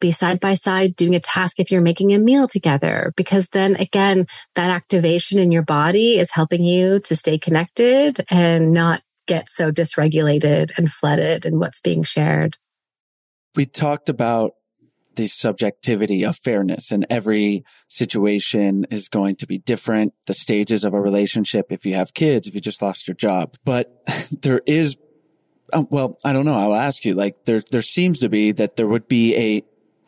be 0.00 0.12
side 0.12 0.40
by 0.40 0.54
side 0.54 0.94
doing 0.96 1.14
a 1.14 1.20
task 1.20 1.58
if 1.58 1.70
you're 1.70 1.80
making 1.80 2.12
a 2.12 2.18
meal 2.18 2.46
together, 2.46 3.12
because 3.16 3.48
then 3.48 3.76
again, 3.76 4.26
that 4.54 4.70
activation 4.70 5.38
in 5.38 5.50
your 5.50 5.62
body 5.62 6.18
is 6.18 6.30
helping 6.30 6.64
you 6.64 7.00
to 7.00 7.16
stay 7.16 7.38
connected 7.38 8.24
and 8.30 8.72
not 8.72 9.02
get 9.26 9.48
so 9.50 9.70
dysregulated 9.70 10.76
and 10.76 10.92
flooded 10.92 11.46
in 11.46 11.58
what's 11.58 11.80
being 11.80 12.02
shared. 12.02 12.56
We 13.54 13.66
talked 13.66 14.08
about 14.08 14.52
the 15.16 15.26
subjectivity 15.26 16.24
of 16.24 16.36
fairness 16.36 16.90
and 16.90 17.06
every 17.10 17.64
situation 17.88 18.86
is 18.90 19.08
going 19.08 19.36
to 19.36 19.46
be 19.46 19.58
different. 19.58 20.14
The 20.26 20.34
stages 20.34 20.84
of 20.84 20.94
a 20.94 21.00
relationship, 21.00 21.66
if 21.70 21.84
you 21.84 21.94
have 21.94 22.14
kids, 22.14 22.46
if 22.46 22.54
you 22.54 22.60
just 22.60 22.82
lost 22.82 23.08
your 23.08 23.14
job, 23.14 23.56
but 23.64 24.02
there 24.42 24.62
is, 24.66 24.96
um, 25.72 25.86
well, 25.90 26.18
I 26.24 26.32
don't 26.32 26.44
know. 26.44 26.58
I'll 26.58 26.74
ask 26.74 27.04
you, 27.04 27.14
like 27.14 27.44
there, 27.44 27.62
there 27.70 27.82
seems 27.82 28.20
to 28.20 28.28
be 28.28 28.52
that 28.52 28.76
there 28.76 28.86
would 28.86 29.08
be 29.08 29.36
a 29.36 29.62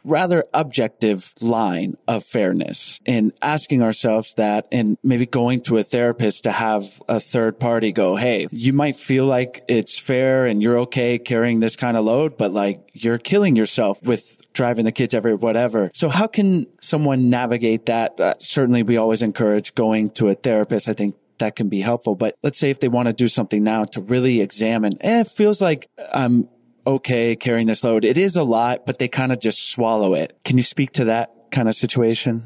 rather 0.04 0.44
objective 0.52 1.32
line 1.40 1.96
of 2.06 2.24
fairness 2.24 3.00
in 3.06 3.32
asking 3.40 3.82
ourselves 3.82 4.34
that 4.34 4.68
and 4.70 4.98
maybe 5.02 5.24
going 5.24 5.62
to 5.62 5.78
a 5.78 5.82
therapist 5.82 6.44
to 6.44 6.52
have 6.52 7.02
a 7.08 7.18
third 7.18 7.58
party 7.58 7.90
go, 7.90 8.14
Hey, 8.14 8.46
you 8.50 8.72
might 8.72 8.96
feel 8.96 9.24
like 9.24 9.64
it's 9.66 9.98
fair 9.98 10.46
and 10.46 10.62
you're 10.62 10.78
okay 10.80 11.18
carrying 11.18 11.60
this 11.60 11.74
kind 11.74 11.96
of 11.96 12.04
load, 12.04 12.36
but 12.36 12.52
like 12.52 12.90
you're 12.92 13.18
killing 13.18 13.56
yourself 13.56 14.02
with 14.02 14.43
driving 14.54 14.84
the 14.84 14.92
kids 14.92 15.12
everywhere, 15.12 15.36
whatever. 15.36 15.90
So 15.92 16.08
how 16.08 16.26
can 16.26 16.66
someone 16.80 17.28
navigate 17.28 17.86
that? 17.86 18.18
Uh, 18.18 18.34
certainly 18.38 18.82
we 18.82 18.96
always 18.96 19.22
encourage 19.22 19.74
going 19.74 20.10
to 20.10 20.28
a 20.28 20.34
therapist. 20.34 20.88
I 20.88 20.94
think 20.94 21.16
that 21.38 21.56
can 21.56 21.68
be 21.68 21.80
helpful. 21.80 22.14
But 22.14 22.36
let's 22.42 22.58
say 22.58 22.70
if 22.70 22.80
they 22.80 22.88
want 22.88 23.08
to 23.08 23.12
do 23.12 23.28
something 23.28 23.62
now 23.62 23.84
to 23.84 24.00
really 24.00 24.40
examine, 24.40 24.92
eh, 25.00 25.20
it 25.20 25.28
feels 25.28 25.60
like 25.60 25.88
I'm 26.12 26.48
okay 26.86 27.36
carrying 27.36 27.66
this 27.66 27.84
load. 27.84 28.04
It 28.04 28.16
is 28.16 28.36
a 28.36 28.44
lot, 28.44 28.86
but 28.86 28.98
they 28.98 29.08
kind 29.08 29.32
of 29.32 29.40
just 29.40 29.70
swallow 29.70 30.14
it. 30.14 30.38
Can 30.44 30.56
you 30.56 30.62
speak 30.62 30.92
to 30.92 31.06
that 31.06 31.32
kind 31.50 31.68
of 31.68 31.74
situation? 31.74 32.44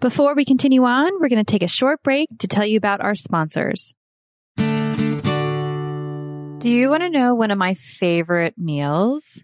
Before 0.00 0.34
we 0.34 0.44
continue 0.44 0.84
on, 0.84 1.12
we're 1.20 1.28
going 1.28 1.44
to 1.44 1.50
take 1.50 1.62
a 1.62 1.68
short 1.68 2.02
break 2.02 2.28
to 2.40 2.48
tell 2.48 2.66
you 2.66 2.76
about 2.76 3.00
our 3.00 3.14
sponsors. 3.14 3.94
Do 4.56 6.68
you 6.68 6.88
want 6.88 7.02
to 7.02 7.10
know 7.10 7.34
one 7.34 7.50
of 7.50 7.58
my 7.58 7.74
favorite 7.74 8.54
meals? 8.58 9.42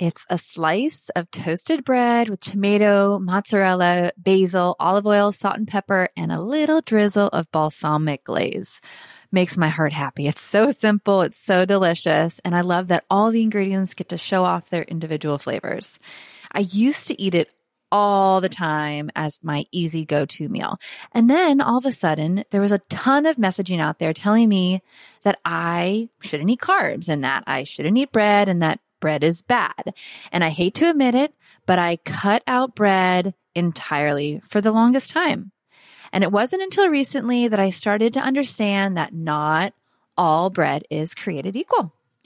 It's 0.00 0.24
a 0.30 0.38
slice 0.38 1.10
of 1.10 1.30
toasted 1.30 1.84
bread 1.84 2.30
with 2.30 2.40
tomato, 2.40 3.18
mozzarella, 3.18 4.12
basil, 4.16 4.74
olive 4.80 5.06
oil, 5.06 5.30
salt 5.30 5.58
and 5.58 5.68
pepper, 5.68 6.08
and 6.16 6.32
a 6.32 6.40
little 6.40 6.80
drizzle 6.80 7.28
of 7.28 7.52
balsamic 7.52 8.24
glaze. 8.24 8.80
Makes 9.30 9.58
my 9.58 9.68
heart 9.68 9.92
happy. 9.92 10.26
It's 10.26 10.40
so 10.40 10.70
simple. 10.70 11.20
It's 11.20 11.36
so 11.36 11.66
delicious. 11.66 12.40
And 12.46 12.56
I 12.56 12.62
love 12.62 12.88
that 12.88 13.04
all 13.10 13.30
the 13.30 13.42
ingredients 13.42 13.92
get 13.92 14.08
to 14.08 14.16
show 14.16 14.42
off 14.42 14.70
their 14.70 14.84
individual 14.84 15.36
flavors. 15.36 15.98
I 16.50 16.60
used 16.60 17.06
to 17.08 17.20
eat 17.20 17.34
it 17.34 17.52
all 17.92 18.40
the 18.40 18.48
time 18.48 19.10
as 19.14 19.38
my 19.42 19.66
easy 19.70 20.06
go 20.06 20.24
to 20.24 20.48
meal. 20.48 20.78
And 21.12 21.28
then 21.28 21.60
all 21.60 21.76
of 21.76 21.84
a 21.84 21.92
sudden, 21.92 22.44
there 22.52 22.62
was 22.62 22.72
a 22.72 22.80
ton 22.88 23.26
of 23.26 23.36
messaging 23.36 23.80
out 23.80 23.98
there 23.98 24.14
telling 24.14 24.48
me 24.48 24.80
that 25.24 25.38
I 25.44 26.08
shouldn't 26.22 26.48
eat 26.48 26.60
carbs 26.60 27.10
and 27.10 27.22
that 27.22 27.44
I 27.46 27.64
shouldn't 27.64 27.98
eat 27.98 28.12
bread 28.12 28.48
and 28.48 28.62
that 28.62 28.80
bread 29.00 29.24
is 29.24 29.42
bad. 29.42 29.94
And 30.30 30.44
I 30.44 30.50
hate 30.50 30.74
to 30.76 30.90
admit 30.90 31.14
it, 31.14 31.34
but 31.66 31.78
I 31.78 31.96
cut 31.96 32.42
out 32.46 32.74
bread 32.74 33.34
entirely 33.54 34.40
for 34.44 34.60
the 34.60 34.72
longest 34.72 35.10
time. 35.10 35.52
And 36.12 36.24
it 36.24 36.32
wasn't 36.32 36.62
until 36.62 36.88
recently 36.88 37.48
that 37.48 37.60
I 37.60 37.70
started 37.70 38.12
to 38.14 38.20
understand 38.20 38.96
that 38.96 39.14
not 39.14 39.74
all 40.16 40.50
bread 40.50 40.84
is 40.90 41.14
created 41.14 41.56
equal. 41.56 41.94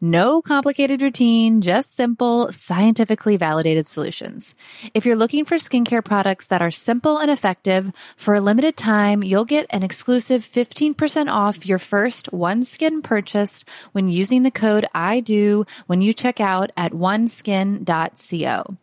no 0.00 0.42
complicated 0.42 1.00
routine, 1.00 1.60
just 1.62 1.94
simple, 1.94 2.52
scientifically 2.52 3.36
validated 3.36 3.86
solutions. 3.86 4.54
If 4.94 5.06
you're 5.06 5.16
looking 5.16 5.44
for 5.44 5.56
skincare 5.56 6.04
products 6.04 6.46
that 6.48 6.62
are 6.62 6.70
simple 6.70 7.18
and 7.18 7.30
effective, 7.30 7.92
for 8.16 8.34
a 8.34 8.40
limited 8.40 8.76
time, 8.76 9.22
you'll 9.22 9.44
get 9.44 9.66
an 9.70 9.82
exclusive 9.82 10.42
15% 10.42 11.30
off 11.30 11.66
your 11.66 11.78
first 11.78 12.30
OneSkin 12.30 13.02
purchase 13.02 13.64
when 13.92 14.08
using 14.08 14.42
the 14.42 14.50
code 14.50 14.86
I 14.94 15.20
do 15.20 15.64
when 15.86 16.00
you 16.00 16.12
check 16.12 16.40
out 16.40 16.72
at 16.76 16.92
oneskin.co. 16.92 18.76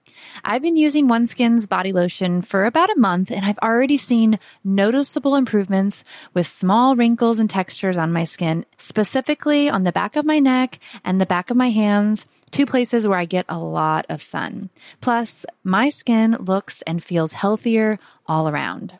I've 0.44 0.62
been 0.62 0.76
using 0.76 1.08
OneSkin's 1.08 1.68
body 1.68 1.92
lotion 1.92 2.42
for 2.42 2.66
about 2.66 2.90
a 2.90 3.00
month 3.00 3.32
and 3.32 3.46
I've 3.46 3.60
already 3.60 3.98
seen 3.98 4.40
noticeable 4.64 5.36
improvements 5.36 6.04
with 6.34 6.48
small 6.48 6.96
wrinkles 6.96 7.40
and 7.40 7.50
textures 7.50 7.98
on 7.98 8.14
my 8.14 8.24
skin, 8.24 8.66
specifically 8.78 9.70
on 9.70 9.84
the 9.84 9.92
back 9.92 10.16
of 10.16 10.26
my 10.26 10.40
neck 10.40 10.80
and 11.04 11.20
the 11.20 11.26
back 11.26 11.50
of 11.50 11.58
my 11.58 11.70
hands, 11.70 12.26
two 12.52 12.66
places 12.66 13.08
where 13.08 13.20
I 13.20 13.26
get 13.26 13.46
a 13.50 13.60
lot 13.60 14.06
of 14.10 14.22
sun. 14.22 14.70
Plus, 15.02 15.46
my 15.64 15.90
skin 15.90 16.38
looks 16.40 16.82
and 16.84 17.04
feels 17.04 17.34
healthier 17.34 18.00
all 18.28 18.48
around. 18.48 19.00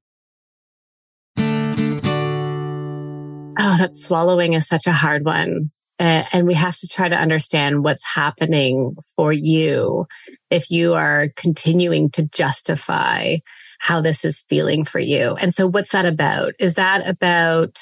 Oh, 3.63 3.77
that 3.77 3.93
swallowing 3.93 4.53
is 4.53 4.67
such 4.67 4.87
a 4.87 4.91
hard 4.91 5.23
one. 5.23 5.71
And 5.99 6.47
we 6.47 6.55
have 6.55 6.77
to 6.77 6.87
try 6.87 7.09
to 7.09 7.15
understand 7.15 7.83
what's 7.83 8.03
happening 8.03 8.95
for 9.15 9.31
you 9.31 10.07
if 10.49 10.71
you 10.71 10.95
are 10.95 11.29
continuing 11.35 12.09
to 12.11 12.23
justify 12.23 13.37
how 13.77 14.01
this 14.01 14.25
is 14.25 14.43
feeling 14.49 14.83
for 14.83 14.97
you. 14.99 15.35
And 15.35 15.53
so 15.53 15.67
what's 15.67 15.91
that 15.91 16.07
about? 16.07 16.53
Is 16.57 16.73
that 16.73 17.07
about 17.07 17.77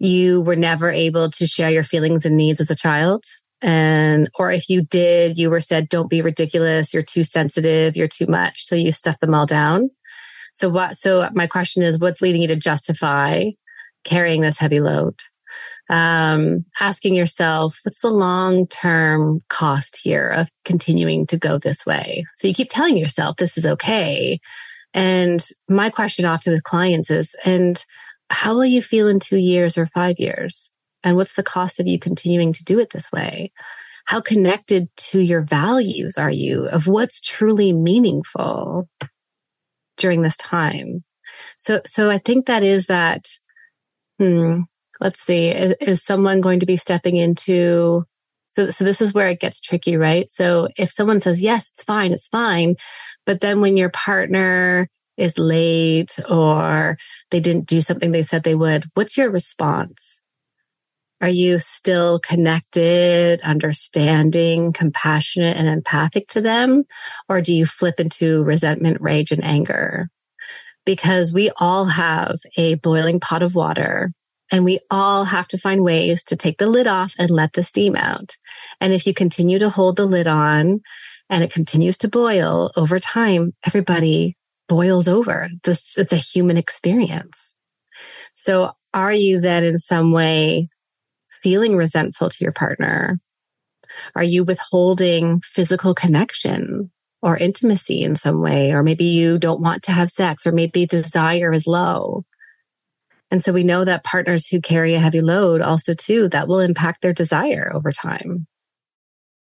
you 0.00 0.42
were 0.42 0.56
never 0.56 0.90
able 0.90 1.30
to 1.32 1.46
share 1.46 1.70
your 1.70 1.84
feelings 1.84 2.26
and 2.26 2.36
needs 2.36 2.60
as 2.60 2.72
a 2.72 2.76
child? 2.76 3.24
And, 3.62 4.28
or 4.36 4.50
if 4.50 4.68
you 4.68 4.82
did, 4.82 5.38
you 5.38 5.50
were 5.50 5.60
said, 5.60 5.88
don't 5.88 6.10
be 6.10 6.22
ridiculous. 6.22 6.92
You're 6.92 7.04
too 7.04 7.22
sensitive. 7.22 7.96
You're 7.96 8.08
too 8.08 8.26
much. 8.26 8.64
So 8.66 8.74
you 8.74 8.90
stuff 8.90 9.20
them 9.20 9.34
all 9.34 9.46
down. 9.46 9.90
So 10.54 10.68
what, 10.68 10.96
so 10.96 11.28
my 11.34 11.46
question 11.46 11.84
is, 11.84 12.00
what's 12.00 12.20
leading 12.20 12.42
you 12.42 12.48
to 12.48 12.56
justify 12.56 13.50
carrying 14.04 14.40
this 14.40 14.58
heavy 14.58 14.80
load. 14.80 15.14
Um, 15.90 16.66
asking 16.80 17.14
yourself, 17.14 17.78
what's 17.82 17.98
the 18.00 18.10
long 18.10 18.66
term 18.66 19.40
cost 19.48 19.98
here 20.02 20.28
of 20.28 20.48
continuing 20.64 21.26
to 21.28 21.38
go 21.38 21.58
this 21.58 21.86
way? 21.86 22.26
So 22.36 22.46
you 22.46 22.54
keep 22.54 22.70
telling 22.70 22.98
yourself 22.98 23.36
this 23.36 23.56
is 23.56 23.64
okay. 23.64 24.38
And 24.92 25.44
my 25.68 25.90
question 25.90 26.24
often 26.24 26.52
with 26.52 26.62
clients 26.62 27.10
is, 27.10 27.34
and 27.44 27.82
how 28.30 28.54
will 28.54 28.66
you 28.66 28.82
feel 28.82 29.08
in 29.08 29.20
two 29.20 29.38
years 29.38 29.78
or 29.78 29.86
five 29.86 30.16
years? 30.18 30.70
And 31.02 31.16
what's 31.16 31.34
the 31.34 31.42
cost 31.42 31.80
of 31.80 31.86
you 31.86 31.98
continuing 31.98 32.52
to 32.54 32.64
do 32.64 32.78
it 32.78 32.90
this 32.90 33.10
way? 33.12 33.52
How 34.04 34.20
connected 34.20 34.88
to 34.96 35.20
your 35.20 35.42
values 35.42 36.16
are 36.16 36.30
you 36.30 36.66
of 36.66 36.86
what's 36.86 37.20
truly 37.20 37.72
meaningful 37.72 38.88
during 39.96 40.22
this 40.22 40.36
time? 40.36 41.04
So, 41.58 41.82
so 41.86 42.10
I 42.10 42.18
think 42.18 42.46
that 42.46 42.62
is 42.62 42.86
that 42.86 43.26
Hmm. 44.18 44.62
Let's 45.00 45.20
see. 45.20 45.48
Is, 45.48 45.74
is 45.80 46.04
someone 46.04 46.40
going 46.40 46.60
to 46.60 46.66
be 46.66 46.76
stepping 46.76 47.16
into 47.16 48.04
so, 48.58 48.72
so 48.72 48.82
this 48.82 49.00
is 49.00 49.14
where 49.14 49.28
it 49.28 49.38
gets 49.38 49.60
tricky, 49.60 49.96
right? 49.96 50.28
So 50.30 50.68
if 50.76 50.90
someone 50.90 51.20
says, 51.20 51.40
yes, 51.40 51.70
it's 51.72 51.84
fine, 51.84 52.10
it's 52.10 52.26
fine. 52.26 52.74
But 53.24 53.40
then 53.40 53.60
when 53.60 53.76
your 53.76 53.90
partner 53.90 54.88
is 55.16 55.38
late 55.38 56.16
or 56.28 56.98
they 57.30 57.38
didn't 57.38 57.66
do 57.66 57.80
something 57.80 58.10
they 58.10 58.24
said 58.24 58.42
they 58.42 58.56
would, 58.56 58.86
what's 58.94 59.16
your 59.16 59.30
response? 59.30 60.02
Are 61.20 61.28
you 61.28 61.60
still 61.60 62.18
connected, 62.18 63.40
understanding, 63.42 64.72
compassionate 64.72 65.56
and 65.56 65.68
empathic 65.68 66.28
to 66.30 66.40
them? 66.40 66.84
Or 67.28 67.40
do 67.40 67.52
you 67.52 67.64
flip 67.64 68.00
into 68.00 68.42
resentment, 68.42 69.00
rage 69.00 69.30
and 69.30 69.44
anger? 69.44 70.10
Because 70.84 71.32
we 71.32 71.50
all 71.58 71.86
have 71.86 72.38
a 72.56 72.74
boiling 72.74 73.20
pot 73.20 73.42
of 73.42 73.54
water 73.54 74.12
and 74.50 74.64
we 74.64 74.80
all 74.90 75.24
have 75.24 75.46
to 75.48 75.58
find 75.58 75.82
ways 75.82 76.22
to 76.24 76.36
take 76.36 76.58
the 76.58 76.66
lid 76.66 76.86
off 76.86 77.14
and 77.18 77.30
let 77.30 77.52
the 77.52 77.62
steam 77.62 77.96
out. 77.96 78.36
And 78.80 78.92
if 78.92 79.06
you 79.06 79.12
continue 79.12 79.58
to 79.58 79.68
hold 79.68 79.96
the 79.96 80.06
lid 80.06 80.26
on 80.26 80.80
and 81.28 81.44
it 81.44 81.52
continues 81.52 81.98
to 81.98 82.08
boil 82.08 82.72
over 82.76 82.98
time, 82.98 83.52
everybody 83.64 84.36
boils 84.68 85.08
over. 85.08 85.50
This, 85.64 85.96
it's 85.96 86.12
a 86.12 86.16
human 86.16 86.56
experience. 86.56 87.38
So 88.34 88.72
are 88.94 89.12
you 89.12 89.40
then 89.40 89.64
in 89.64 89.78
some 89.78 90.12
way 90.12 90.68
feeling 91.42 91.76
resentful 91.76 92.30
to 92.30 92.36
your 92.40 92.52
partner? 92.52 93.20
Are 94.14 94.22
you 94.22 94.44
withholding 94.44 95.40
physical 95.40 95.94
connection? 95.94 96.90
Or 97.22 97.36
intimacy 97.36 98.02
in 98.02 98.16
some 98.16 98.40
way, 98.40 98.72
or 98.72 98.82
maybe 98.82 99.04
you 99.04 99.38
don't 99.38 99.60
want 99.60 99.82
to 99.84 99.92
have 99.92 100.10
sex, 100.10 100.46
or 100.46 100.52
maybe 100.52 100.86
desire 100.86 101.52
is 101.52 101.66
low. 101.66 102.24
And 103.30 103.44
so 103.44 103.52
we 103.52 103.62
know 103.62 103.84
that 103.84 104.04
partners 104.04 104.46
who 104.46 104.60
carry 104.60 104.94
a 104.94 105.00
heavy 105.00 105.20
load 105.20 105.60
also 105.60 105.94
too, 105.94 106.28
that 106.28 106.48
will 106.48 106.60
impact 106.60 107.02
their 107.02 107.12
desire 107.12 107.70
over 107.74 107.92
time. 107.92 108.46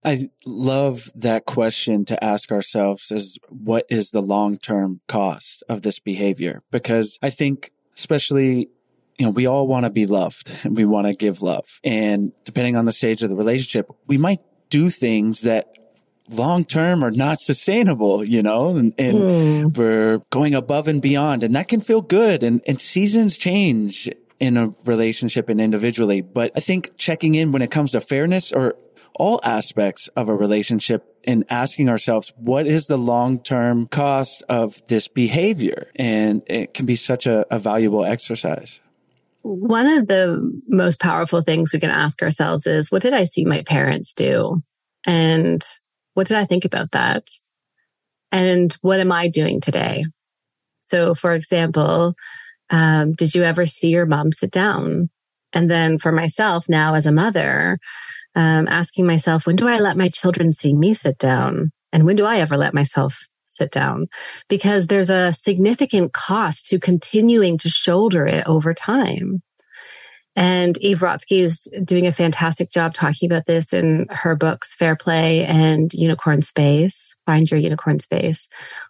I 0.03 0.29
love 0.45 1.11
that 1.15 1.45
question 1.45 2.05
to 2.05 2.23
ask 2.23 2.51
ourselves 2.51 3.11
is 3.11 3.37
what 3.49 3.85
is 3.89 4.11
the 4.11 4.21
long 4.21 4.57
term 4.57 5.01
cost 5.07 5.63
of 5.67 5.81
this 5.81 5.99
behavior? 5.99 6.63
Because 6.71 7.19
I 7.21 7.29
think, 7.29 7.71
especially, 7.95 8.69
you 9.17 9.25
know, 9.25 9.31
we 9.31 9.47
all 9.47 9.67
want 9.67 9.85
to 9.85 9.89
be 9.89 10.05
loved 10.05 10.51
and 10.63 10.77
we 10.77 10.85
want 10.85 11.07
to 11.07 11.13
give 11.13 11.41
love. 11.41 11.79
And 11.83 12.31
depending 12.45 12.75
on 12.75 12.85
the 12.85 12.91
stage 12.91 13.21
of 13.21 13.29
the 13.29 13.35
relationship, 13.35 13.89
we 14.07 14.17
might 14.17 14.39
do 14.69 14.89
things 14.89 15.41
that 15.41 15.67
long 16.29 16.65
term 16.65 17.03
are 17.03 17.11
not 17.11 17.39
sustainable, 17.39 18.23
you 18.23 18.43
know, 18.43 18.75
and, 18.75 18.93
and 18.97 19.17
Mm. 19.17 19.77
we're 19.77 20.19
going 20.29 20.53
above 20.55 20.87
and 20.87 21.01
beyond 21.01 21.43
and 21.43 21.55
that 21.55 21.67
can 21.67 21.81
feel 21.81 22.01
good 22.01 22.43
and, 22.43 22.61
and 22.67 22.79
seasons 22.79 23.37
change 23.37 24.09
in 24.39 24.57
a 24.57 24.73
relationship 24.85 25.49
and 25.49 25.59
individually. 25.59 26.21
But 26.21 26.51
I 26.55 26.59
think 26.59 26.91
checking 26.97 27.35
in 27.35 27.51
when 27.51 27.61
it 27.61 27.71
comes 27.71 27.91
to 27.91 28.01
fairness 28.01 28.51
or 28.51 28.75
all 29.15 29.39
aspects 29.43 30.09
of 30.15 30.29
a 30.29 30.35
relationship 30.35 31.15
and 31.23 31.43
asking 31.49 31.89
ourselves, 31.89 32.31
what 32.37 32.67
is 32.67 32.87
the 32.87 32.97
long 32.97 33.39
term 33.39 33.87
cost 33.87 34.43
of 34.47 34.81
this 34.87 35.07
behavior? 35.07 35.89
And 35.95 36.43
it 36.45 36.73
can 36.73 36.85
be 36.85 36.95
such 36.95 37.25
a, 37.25 37.45
a 37.49 37.57
valuable 37.57 38.05
exercise. 38.05 38.79
One 39.41 39.87
of 39.87 40.07
the 40.07 40.61
most 40.67 40.99
powerful 40.99 41.41
things 41.41 41.73
we 41.73 41.79
can 41.79 41.89
ask 41.89 42.21
ourselves 42.21 42.67
is, 42.67 42.91
what 42.91 43.01
did 43.01 43.13
I 43.13 43.23
see 43.23 43.45
my 43.45 43.63
parents 43.63 44.13
do? 44.13 44.61
And 45.05 45.63
what 46.17 46.25
did 46.25 46.37
I 46.37 46.45
think 46.45 46.65
about 46.65 46.93
that? 46.93 47.27
And 48.31 48.75
what 48.81 48.99
am 48.99 49.11
I 49.11 49.27
doing 49.27 49.61
today? 49.61 50.03
So, 50.85 51.13
for 51.13 51.33
example, 51.33 52.15
um, 52.71 53.13
did 53.13 53.35
you 53.35 53.43
ever 53.43 53.67
see 53.67 53.89
your 53.89 54.07
mom 54.07 54.31
sit 54.31 54.49
down? 54.49 55.11
And 55.53 55.69
then 55.69 55.99
for 55.99 56.11
myself 56.11 56.65
now 56.67 56.95
as 56.95 57.05
a 57.05 57.11
mother, 57.11 57.77
um, 58.33 58.67
asking 58.67 59.05
myself, 59.05 59.45
when 59.45 59.57
do 59.57 59.67
I 59.67 59.77
let 59.77 59.95
my 59.95 60.09
children 60.09 60.53
see 60.53 60.73
me 60.73 60.95
sit 60.95 61.19
down? 61.19 61.71
And 61.93 62.03
when 62.03 62.15
do 62.15 62.25
I 62.25 62.39
ever 62.39 62.57
let 62.57 62.73
myself 62.73 63.15
sit 63.47 63.71
down? 63.71 64.07
Because 64.49 64.87
there's 64.87 65.11
a 65.11 65.33
significant 65.33 66.13
cost 66.13 66.65
to 66.69 66.79
continuing 66.79 67.59
to 67.59 67.69
shoulder 67.69 68.25
it 68.25 68.47
over 68.47 68.73
time. 68.73 69.43
And 70.37 70.77
Eve 70.77 70.99
Rodsky 70.99 71.39
is 71.39 71.67
doing 71.83 72.05
a 72.05 72.13
fantastic 72.13 72.69
job 72.69 72.93
talking 72.93 73.27
about 73.27 73.47
this 73.47 73.73
in 73.73 74.05
her 74.11 74.35
books, 74.35 74.75
Fair 74.75 74.95
Play 74.95 75.43
and 75.43 75.91
Unicorn 75.95 76.43
Space, 76.43 77.15
Find 77.25 77.49
Your 77.49 77.59
Unicorn 77.59 77.99
Space, 77.99 78.47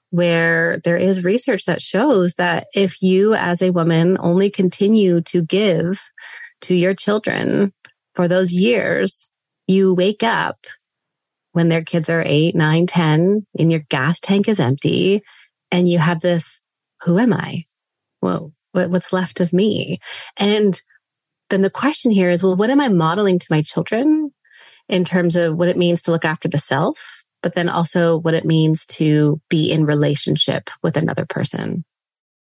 where 0.09 0.81
there 0.83 0.97
is 0.97 1.23
research 1.23 1.63
that 1.63 1.81
shows 1.81 2.33
that 2.33 2.67
if 2.75 3.01
you 3.01 3.33
as 3.33 3.61
a 3.61 3.71
woman 3.71 4.17
only 4.19 4.49
continue 4.49 5.21
to 5.21 5.41
give 5.41 6.01
to 6.63 6.75
your 6.75 6.93
children 6.93 7.73
for 8.13 8.27
those 8.27 8.51
years, 8.51 9.29
you 9.67 9.93
wake 9.93 10.23
up 10.23 10.67
when 11.53 11.69
their 11.69 11.83
kids 11.83 12.09
are 12.09 12.23
eight, 12.25 12.55
nine, 12.55 12.87
10, 12.87 13.47
and 13.57 13.71
your 13.71 13.83
gas 13.87 14.19
tank 14.19 14.49
is 14.49 14.59
empty, 14.59 15.23
and 15.71 15.89
you 15.89 15.97
have 15.97 16.19
this, 16.19 16.59
who 17.03 17.17
am 17.17 17.31
I? 17.31 17.63
What, 18.19 18.51
what's 18.73 19.13
left 19.13 19.39
of 19.39 19.53
me? 19.53 20.01
And 20.35 20.79
then 21.49 21.61
the 21.61 21.69
question 21.69 22.11
here 22.11 22.29
is, 22.29 22.43
well, 22.43 22.55
what 22.55 22.69
am 22.69 22.81
I 22.81 22.89
modeling 22.89 23.39
to 23.39 23.47
my 23.49 23.61
children 23.61 24.31
in 24.89 25.05
terms 25.05 25.35
of 25.35 25.55
what 25.55 25.69
it 25.69 25.77
means 25.77 26.01
to 26.03 26.11
look 26.11 26.25
after 26.25 26.47
the 26.47 26.59
self, 26.59 26.99
but 27.41 27.55
then 27.55 27.69
also 27.69 28.17
what 28.17 28.33
it 28.33 28.45
means 28.45 28.85
to 28.85 29.41
be 29.49 29.71
in 29.71 29.85
relationship 29.85 30.69
with 30.83 30.97
another 30.97 31.25
person? 31.25 31.85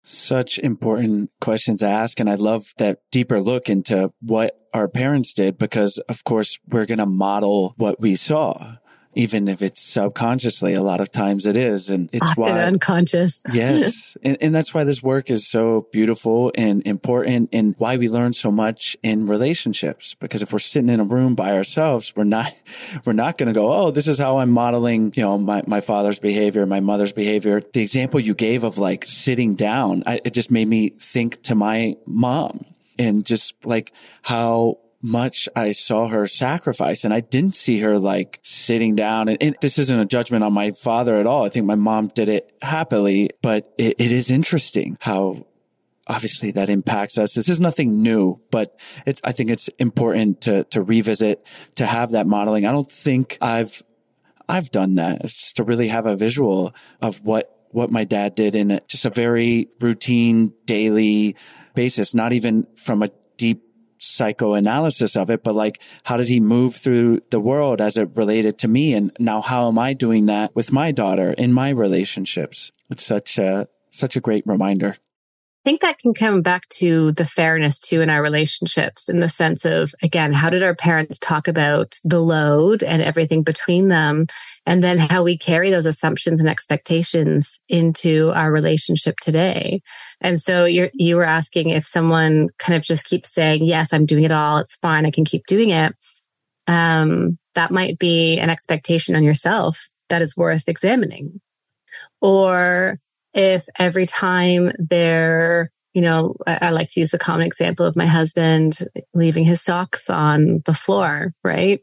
Such 0.04 0.58
important 0.58 1.30
questions 1.40 1.80
to 1.80 1.88
ask. 1.88 2.18
And 2.20 2.28
I 2.28 2.34
love 2.34 2.72
that 2.78 2.98
deeper 3.12 3.40
look 3.40 3.68
into 3.68 4.12
what 4.20 4.58
our 4.72 4.88
parents 4.88 5.32
did 5.32 5.58
because, 5.58 5.98
of 6.08 6.24
course, 6.24 6.58
we're 6.68 6.86
going 6.86 6.98
to 6.98 7.06
model 7.06 7.74
what 7.76 8.00
we 8.00 8.16
saw, 8.16 8.76
even 9.14 9.48
if 9.48 9.60
it's 9.62 9.82
subconsciously. 9.82 10.74
A 10.74 10.82
lot 10.82 11.00
of 11.00 11.10
times 11.10 11.46
it 11.46 11.56
is. 11.56 11.90
And 11.90 12.08
it's 12.12 12.28
Often 12.30 12.42
why. 12.42 12.62
unconscious. 12.62 13.40
yes. 13.52 14.16
And, 14.22 14.38
and 14.40 14.54
that's 14.54 14.72
why 14.72 14.84
this 14.84 15.02
work 15.02 15.30
is 15.30 15.46
so 15.46 15.88
beautiful 15.92 16.52
and 16.54 16.86
important 16.86 17.48
and 17.52 17.74
why 17.78 17.96
we 17.96 18.08
learn 18.08 18.32
so 18.32 18.50
much 18.50 18.96
in 19.02 19.26
relationships. 19.26 20.14
Because 20.14 20.42
if 20.42 20.52
we're 20.52 20.58
sitting 20.60 20.88
in 20.88 21.00
a 21.00 21.04
room 21.04 21.34
by 21.34 21.52
ourselves, 21.52 22.14
we're 22.14 22.24
not, 22.24 22.52
we're 23.04 23.12
not 23.12 23.36
going 23.36 23.48
to 23.48 23.52
go, 23.52 23.72
Oh, 23.72 23.90
this 23.90 24.06
is 24.06 24.18
how 24.18 24.38
I'm 24.38 24.50
modeling, 24.50 25.12
you 25.16 25.22
know, 25.22 25.38
my, 25.38 25.62
my 25.66 25.80
father's 25.80 26.18
behavior, 26.20 26.64
my 26.66 26.80
mother's 26.80 27.12
behavior. 27.12 27.60
The 27.60 27.82
example 27.82 28.20
you 28.20 28.34
gave 28.34 28.64
of 28.64 28.78
like 28.78 29.06
sitting 29.06 29.54
down, 29.54 30.04
I, 30.06 30.20
it 30.24 30.34
just 30.34 30.50
made 30.50 30.68
me 30.68 30.90
think 30.90 31.42
to 31.42 31.54
my 31.54 31.96
mom 32.06 32.64
and 32.98 33.24
just 33.24 33.54
like 33.64 33.92
how 34.22 34.78
much 35.02 35.48
I 35.56 35.72
saw 35.72 36.08
her 36.08 36.26
sacrifice 36.26 37.04
and 37.04 37.14
I 37.14 37.20
didn't 37.20 37.54
see 37.54 37.80
her 37.80 37.98
like 37.98 38.38
sitting 38.42 38.94
down. 38.94 39.28
And, 39.28 39.42
and, 39.42 39.56
this 39.60 39.78
isn't 39.78 39.98
a 39.98 40.04
judgment 40.04 40.44
on 40.44 40.52
my 40.52 40.72
father 40.72 41.18
at 41.18 41.26
all. 41.26 41.44
I 41.44 41.48
think 41.48 41.66
my 41.66 41.74
mom 41.74 42.08
did 42.08 42.28
it 42.28 42.52
happily, 42.60 43.30
but 43.42 43.72
it, 43.78 43.96
it 43.98 44.12
is 44.12 44.30
interesting 44.30 44.98
how 45.00 45.46
obviously 46.06 46.50
that 46.52 46.68
impacts 46.68 47.16
us. 47.18 47.34
This 47.34 47.48
is 47.48 47.60
nothing 47.60 48.02
new, 48.02 48.40
but 48.50 48.78
it's, 49.06 49.20
I 49.24 49.32
think 49.32 49.50
it's 49.50 49.68
important 49.78 50.42
to, 50.42 50.64
to 50.64 50.82
revisit, 50.82 51.46
to 51.76 51.86
have 51.86 52.10
that 52.12 52.26
modeling. 52.26 52.66
I 52.66 52.72
don't 52.72 52.90
think 52.90 53.38
I've, 53.40 53.82
I've 54.48 54.70
done 54.70 54.96
that 54.96 55.24
it's 55.24 55.34
just 55.34 55.56
to 55.56 55.64
really 55.64 55.88
have 55.88 56.06
a 56.06 56.16
visual 56.16 56.74
of 57.00 57.24
what, 57.24 57.56
what 57.70 57.90
my 57.90 58.04
dad 58.04 58.34
did 58.34 58.54
in 58.54 58.80
just 58.88 59.04
a 59.04 59.10
very 59.10 59.68
routine 59.80 60.52
daily 60.66 61.36
basis, 61.74 62.14
not 62.14 62.32
even 62.32 62.66
from 62.74 63.02
a 63.02 63.08
psychoanalysis 64.00 65.14
of 65.14 65.30
it, 65.30 65.44
but 65.44 65.54
like, 65.54 65.80
how 66.04 66.16
did 66.16 66.28
he 66.28 66.40
move 66.40 66.74
through 66.74 67.20
the 67.30 67.40
world 67.40 67.80
as 67.80 67.96
it 67.96 68.16
related 68.16 68.58
to 68.58 68.68
me? 68.68 68.94
And 68.94 69.12
now 69.18 69.40
how 69.40 69.68
am 69.68 69.78
I 69.78 69.92
doing 69.92 70.26
that 70.26 70.54
with 70.56 70.72
my 70.72 70.90
daughter 70.90 71.32
in 71.32 71.52
my 71.52 71.70
relationships? 71.70 72.72
It's 72.88 73.04
such 73.04 73.38
a, 73.38 73.68
such 73.90 74.16
a 74.16 74.20
great 74.20 74.46
reminder. 74.46 74.96
I 75.62 75.68
think 75.68 75.82
that 75.82 75.98
can 75.98 76.14
come 76.14 76.40
back 76.40 76.66
to 76.70 77.12
the 77.12 77.26
fairness 77.26 77.78
too 77.78 78.00
in 78.00 78.08
our 78.08 78.22
relationships 78.22 79.10
in 79.10 79.20
the 79.20 79.28
sense 79.28 79.66
of, 79.66 79.94
again, 80.02 80.32
how 80.32 80.48
did 80.48 80.62
our 80.62 80.74
parents 80.74 81.18
talk 81.18 81.48
about 81.48 81.98
the 82.02 82.20
load 82.20 82.82
and 82.82 83.02
everything 83.02 83.42
between 83.42 83.88
them? 83.88 84.26
And 84.64 84.82
then 84.82 84.96
how 84.96 85.22
we 85.22 85.36
carry 85.36 85.68
those 85.68 85.84
assumptions 85.84 86.40
and 86.40 86.48
expectations 86.48 87.60
into 87.68 88.30
our 88.34 88.50
relationship 88.50 89.16
today. 89.20 89.82
And 90.22 90.40
so 90.40 90.64
you 90.64 90.88
you 90.94 91.16
were 91.16 91.24
asking 91.24 91.70
if 91.70 91.84
someone 91.84 92.48
kind 92.58 92.74
of 92.74 92.82
just 92.82 93.04
keeps 93.04 93.34
saying, 93.34 93.62
yes, 93.62 93.92
I'm 93.92 94.06
doing 94.06 94.24
it 94.24 94.32
all. 94.32 94.56
It's 94.58 94.76
fine. 94.76 95.04
I 95.04 95.10
can 95.10 95.26
keep 95.26 95.46
doing 95.46 95.70
it. 95.70 95.94
Um, 96.68 97.38
that 97.54 97.70
might 97.70 97.98
be 97.98 98.38
an 98.38 98.48
expectation 98.48 99.14
on 99.14 99.24
yourself 99.24 99.88
that 100.08 100.22
is 100.22 100.36
worth 100.38 100.64
examining. 100.68 101.42
Or 102.22 102.98
if 103.34 103.64
every 103.78 104.06
time 104.06 104.72
they're, 104.78 105.70
you 105.94 106.02
know, 106.02 106.36
I, 106.46 106.58
I, 106.62 106.70
like 106.70 106.88
to 106.90 107.00
use 107.00 107.10
the 107.10 107.18
common 107.18 107.46
example 107.46 107.84
of 107.86 107.96
my 107.96 108.06
husband 108.06 108.78
leaving 109.14 109.44
his 109.44 109.60
socks 109.60 110.08
on 110.08 110.62
the 110.66 110.74
floor, 110.74 111.32
right? 111.42 111.80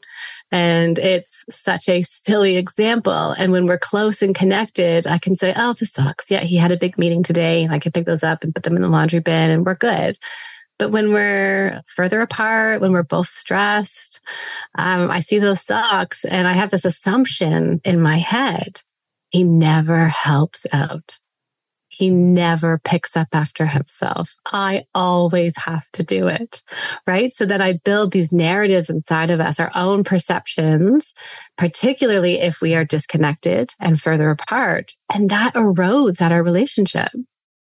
And 0.51 0.97
it's 0.97 1.43
such 1.49 1.89
a 1.89 2.03
silly 2.03 2.57
example. 2.57 3.31
And 3.31 3.51
when 3.51 3.65
we're 3.65 3.77
close 3.77 4.21
and 4.21 4.33
connected, 4.33 5.05
I 5.07 5.17
can 5.17 5.35
say, 5.35 5.53
Oh, 5.55 5.73
the 5.73 5.85
socks. 5.85 6.25
Yeah. 6.29 6.43
He 6.43 6.55
had 6.55 6.71
a 6.71 6.77
big 6.77 6.97
meeting 6.97 7.23
today 7.23 7.63
and 7.63 7.73
I 7.73 7.79
can 7.79 7.91
pick 7.91 8.05
those 8.05 8.23
up 8.23 8.43
and 8.43 8.55
put 8.55 8.63
them 8.63 8.75
in 8.75 8.81
the 8.81 8.87
laundry 8.87 9.19
bin 9.19 9.51
and 9.51 9.65
we're 9.65 9.75
good. 9.75 10.17
But 10.79 10.91
when 10.91 11.11
we're 11.11 11.81
further 11.87 12.21
apart, 12.21 12.81
when 12.81 12.91
we're 12.91 13.03
both 13.03 13.29
stressed, 13.29 14.21
um, 14.77 15.09
I 15.09 15.21
see 15.21 15.39
those 15.39 15.61
socks 15.61 16.23
and 16.23 16.47
I 16.47 16.53
have 16.53 16.69
this 16.69 16.85
assumption 16.85 17.81
in 17.83 17.99
my 17.99 18.17
head. 18.17 18.81
He 19.29 19.43
never 19.43 20.07
helps 20.07 20.65
out 20.71 21.17
he 21.97 22.09
never 22.11 22.79
picks 22.83 23.17
up 23.17 23.29
after 23.33 23.65
himself. 23.65 24.35
I 24.45 24.85
always 24.93 25.53
have 25.57 25.83
to 25.93 26.03
do 26.03 26.27
it. 26.27 26.61
Right. 27.07 27.33
So 27.33 27.45
that 27.45 27.61
I 27.61 27.73
build 27.73 28.11
these 28.11 28.31
narratives 28.31 28.89
inside 28.89 29.31
of 29.31 29.39
us, 29.39 29.59
our 29.59 29.71
own 29.73 30.03
perceptions, 30.03 31.13
particularly 31.57 32.39
if 32.39 32.61
we 32.61 32.75
are 32.75 32.85
disconnected 32.85 33.73
and 33.79 33.99
further 33.99 34.29
apart. 34.29 34.93
And 35.11 35.29
that 35.31 35.55
erodes 35.55 36.21
at 36.21 36.31
our 36.31 36.43
relationship. 36.43 37.09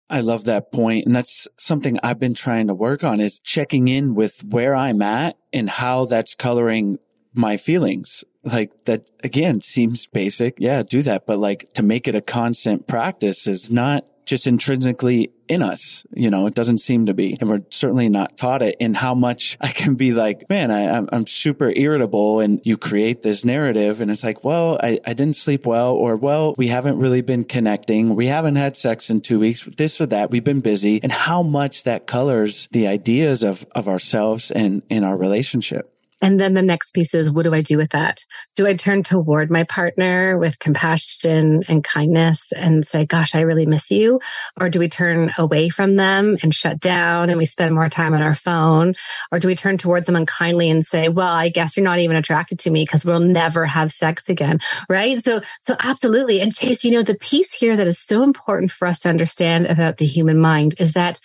I 0.09 0.21
love 0.21 0.45
that 0.45 0.71
point. 0.71 1.05
And 1.05 1.15
that's 1.15 1.47
something 1.57 1.99
I've 2.01 2.19
been 2.19 2.33
trying 2.33 2.67
to 2.67 2.73
work 2.73 3.03
on 3.03 3.19
is 3.19 3.39
checking 3.39 3.87
in 3.87 4.15
with 4.15 4.43
where 4.43 4.75
I'm 4.75 5.01
at 5.01 5.37
and 5.51 5.69
how 5.69 6.05
that's 6.05 6.35
coloring 6.35 6.99
my 7.33 7.57
feelings. 7.57 8.23
Like 8.43 8.71
that 8.85 9.09
again 9.23 9.61
seems 9.61 10.05
basic. 10.05 10.55
Yeah, 10.59 10.83
do 10.83 11.01
that. 11.01 11.25
But 11.25 11.39
like 11.39 11.73
to 11.73 11.83
make 11.83 12.07
it 12.07 12.15
a 12.15 12.21
constant 12.21 12.87
practice 12.87 13.47
is 13.47 13.71
not 13.71 14.05
just 14.25 14.47
intrinsically 14.47 15.31
in 15.47 15.61
us. 15.61 16.05
You 16.13 16.29
know, 16.29 16.47
it 16.47 16.53
doesn't 16.53 16.79
seem 16.79 17.05
to 17.07 17.13
be. 17.13 17.37
And 17.39 17.49
we're 17.49 17.63
certainly 17.69 18.09
not 18.09 18.37
taught 18.37 18.61
it 18.61 18.75
in 18.79 18.93
how 18.93 19.13
much 19.13 19.57
I 19.61 19.69
can 19.69 19.95
be 19.95 20.11
like, 20.11 20.49
man, 20.49 20.71
I, 20.71 20.81
am 20.81 21.09
I'm 21.11 21.27
super 21.27 21.69
irritable. 21.69 22.39
And 22.39 22.61
you 22.63 22.77
create 22.77 23.21
this 23.21 23.45
narrative 23.45 24.01
and 24.01 24.11
it's 24.11 24.23
like, 24.23 24.43
well, 24.43 24.79
I, 24.81 24.99
I 25.05 25.13
didn't 25.13 25.35
sleep 25.35 25.65
well 25.65 25.93
or 25.93 26.15
well, 26.15 26.55
we 26.57 26.67
haven't 26.67 26.99
really 26.99 27.21
been 27.21 27.43
connecting. 27.43 28.15
We 28.15 28.27
haven't 28.27 28.55
had 28.55 28.77
sex 28.77 29.09
in 29.09 29.21
two 29.21 29.39
weeks, 29.39 29.67
this 29.77 29.99
or 29.99 30.05
that. 30.07 30.31
We've 30.31 30.43
been 30.43 30.61
busy 30.61 31.01
and 31.03 31.11
how 31.11 31.43
much 31.43 31.83
that 31.83 32.07
colors 32.07 32.67
the 32.71 32.87
ideas 32.87 33.43
of, 33.43 33.65
of 33.73 33.87
ourselves 33.87 34.51
and 34.51 34.81
in 34.89 35.03
our 35.03 35.17
relationship. 35.17 35.92
And 36.23 36.39
then 36.39 36.53
the 36.53 36.61
next 36.61 36.91
piece 36.91 37.13
is, 37.13 37.29
what 37.29 37.43
do 37.43 37.53
I 37.53 37.61
do 37.61 37.77
with 37.77 37.89
that? 37.89 38.23
Do 38.55 38.65
I 38.65 38.77
turn 38.77 39.03
toward 39.03 39.51
my 39.51 39.65
partner 39.65 40.37
with 40.37 40.57
compassion 40.57 41.63
and 41.67 41.83
kindness 41.83 42.41
and 42.55 42.87
say, 42.87 43.05
gosh, 43.05 43.35
I 43.35 43.41
really 43.41 43.65
miss 43.65 43.91
you? 43.91 44.21
Or 44.57 44.69
do 44.69 44.79
we 44.79 44.87
turn 44.87 45.31
away 45.37 45.67
from 45.67 45.97
them 45.97 46.37
and 46.41 46.55
shut 46.55 46.79
down 46.79 47.29
and 47.29 47.37
we 47.37 47.45
spend 47.45 47.75
more 47.75 47.89
time 47.89 48.13
on 48.13 48.21
our 48.21 48.35
phone? 48.35 48.95
Or 49.33 49.39
do 49.39 49.49
we 49.49 49.55
turn 49.55 49.77
towards 49.77 50.05
them 50.05 50.15
unkindly 50.15 50.69
and 50.69 50.85
say, 50.85 51.09
well, 51.09 51.27
I 51.27 51.49
guess 51.49 51.75
you're 51.75 51.83
not 51.83 51.99
even 51.99 52.15
attracted 52.15 52.57
to 52.59 52.71
me 52.71 52.83
because 52.83 53.03
we'll 53.03 53.19
never 53.19 53.65
have 53.65 53.91
sex 53.91 54.29
again. 54.29 54.61
Right. 54.87 55.21
So, 55.21 55.41
so 55.59 55.75
absolutely. 55.77 56.39
And 56.39 56.55
Chase, 56.55 56.85
you 56.85 56.91
know, 56.91 57.03
the 57.03 57.15
piece 57.15 57.51
here 57.51 57.75
that 57.75 57.87
is 57.87 57.99
so 57.99 58.23
important 58.23 58.71
for 58.71 58.87
us 58.87 58.99
to 58.99 59.09
understand 59.09 59.65
about 59.65 59.97
the 59.97 60.05
human 60.05 60.39
mind 60.39 60.75
is 60.79 60.93
that 60.93 61.19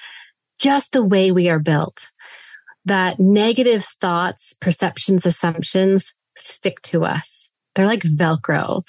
just 0.59 0.91
the 0.91 1.05
way 1.05 1.31
we 1.31 1.49
are 1.49 1.61
built, 1.61 2.11
that 2.89 3.19
negative 3.19 3.87
thoughts, 4.01 4.55
perceptions, 4.61 5.25
assumptions 5.25 6.13
stick 6.37 6.81
to 6.83 7.05
us. 7.05 7.51
They're 7.75 7.87
like 7.87 8.03
Velcro. 8.03 8.83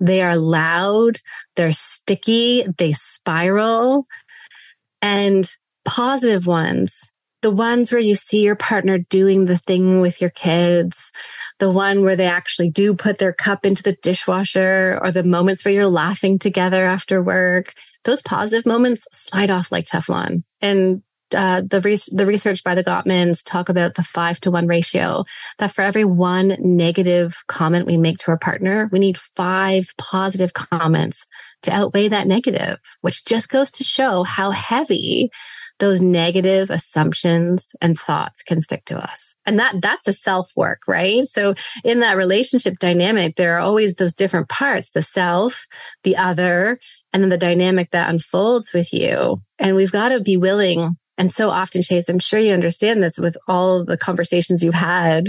They 0.00 0.22
are 0.22 0.36
loud. 0.36 1.18
They're 1.56 1.72
sticky. 1.72 2.64
They 2.78 2.94
spiral 2.94 4.06
and 5.02 5.50
positive 5.84 6.46
ones. 6.46 6.94
The 7.42 7.50
ones 7.50 7.90
where 7.90 8.00
you 8.00 8.16
see 8.16 8.42
your 8.42 8.56
partner 8.56 8.98
doing 8.98 9.46
the 9.46 9.58
thing 9.58 10.00
with 10.00 10.20
your 10.20 10.30
kids, 10.30 10.96
the 11.58 11.70
one 11.70 12.02
where 12.02 12.16
they 12.16 12.26
actually 12.26 12.70
do 12.70 12.94
put 12.94 13.18
their 13.18 13.32
cup 13.32 13.64
into 13.64 13.82
the 13.82 13.96
dishwasher 14.02 14.98
or 15.02 15.10
the 15.10 15.24
moments 15.24 15.64
where 15.64 15.72
you're 15.72 15.86
laughing 15.86 16.38
together 16.38 16.84
after 16.84 17.22
work. 17.22 17.72
Those 18.04 18.22
positive 18.22 18.66
moments 18.66 19.06
slide 19.12 19.50
off 19.50 19.72
like 19.72 19.86
Teflon. 19.86 20.42
And 20.60 21.02
uh, 21.34 21.62
the 21.62 21.80
re- 21.80 21.98
the 22.12 22.26
research 22.26 22.62
by 22.64 22.74
the 22.74 22.84
Gottmans 22.84 23.42
talk 23.44 23.68
about 23.68 23.94
the 23.94 24.02
five 24.02 24.40
to 24.40 24.50
one 24.50 24.66
ratio. 24.66 25.24
That 25.58 25.72
for 25.74 25.82
every 25.82 26.04
one 26.04 26.56
negative 26.60 27.36
comment 27.46 27.86
we 27.86 27.96
make 27.96 28.18
to 28.18 28.30
our 28.30 28.38
partner, 28.38 28.88
we 28.92 28.98
need 28.98 29.18
five 29.36 29.92
positive 29.98 30.52
comments 30.52 31.26
to 31.62 31.72
outweigh 31.72 32.08
that 32.08 32.26
negative, 32.26 32.78
which 33.00 33.24
just 33.24 33.48
goes 33.48 33.70
to 33.72 33.84
show 33.84 34.22
how 34.22 34.50
heavy 34.50 35.30
those 35.78 36.00
negative 36.00 36.70
assumptions 36.70 37.66
and 37.80 37.98
thoughts 37.98 38.42
can 38.42 38.62
stick 38.62 38.84
to 38.84 38.98
us. 38.98 39.34
And 39.46 39.58
that, 39.58 39.76
that's 39.80 40.06
a 40.06 40.12
self 40.12 40.50
work, 40.54 40.82
right? 40.86 41.26
So 41.26 41.54
in 41.82 42.00
that 42.00 42.16
relationship 42.16 42.78
dynamic, 42.78 43.36
there 43.36 43.56
are 43.56 43.60
always 43.60 43.94
those 43.94 44.14
different 44.14 44.48
parts, 44.48 44.90
the 44.90 45.02
self, 45.02 45.66
the 46.04 46.16
other, 46.16 46.78
and 47.12 47.22
then 47.22 47.30
the 47.30 47.38
dynamic 47.38 47.90
that 47.90 48.10
unfolds 48.10 48.72
with 48.72 48.92
you. 48.92 49.42
And 49.58 49.74
we've 49.74 49.90
got 49.90 50.10
to 50.10 50.20
be 50.20 50.36
willing 50.36 50.96
and 51.20 51.30
so 51.30 51.50
often, 51.50 51.82
Chase, 51.82 52.08
I'm 52.08 52.18
sure 52.18 52.40
you 52.40 52.54
understand 52.54 53.02
this 53.02 53.18
with 53.18 53.36
all 53.46 53.84
the 53.84 53.98
conversations 53.98 54.62
you've 54.62 54.72
had 54.72 55.28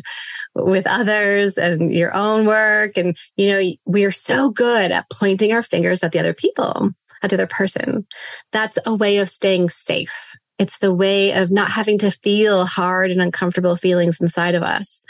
with 0.55 0.87
others 0.87 1.57
and 1.57 1.93
your 1.93 2.15
own 2.15 2.45
work. 2.45 2.93
And, 2.95 3.17
you 3.35 3.49
know, 3.49 3.61
we 3.85 4.05
are 4.05 4.11
so 4.11 4.51
good 4.51 4.91
at 4.91 5.09
pointing 5.09 5.51
our 5.51 5.61
fingers 5.61 6.01
at 6.01 6.13
the 6.13 6.19
other 6.19 6.33
people, 6.33 6.91
at 7.21 7.29
the 7.29 7.35
other 7.35 7.45
person. 7.45 8.07
That's 8.53 8.77
a 8.85 8.95
way 8.95 9.17
of 9.17 9.29
staying 9.29 9.69
safe. 9.69 10.15
It's 10.57 10.77
the 10.77 10.95
way 10.95 11.33
of 11.33 11.51
not 11.51 11.69
having 11.69 11.97
to 11.99 12.11
feel 12.11 12.65
hard 12.65 13.11
and 13.11 13.21
uncomfortable 13.21 13.75
feelings 13.75 14.21
inside 14.21 14.55
of 14.55 14.63
us. 14.63 15.01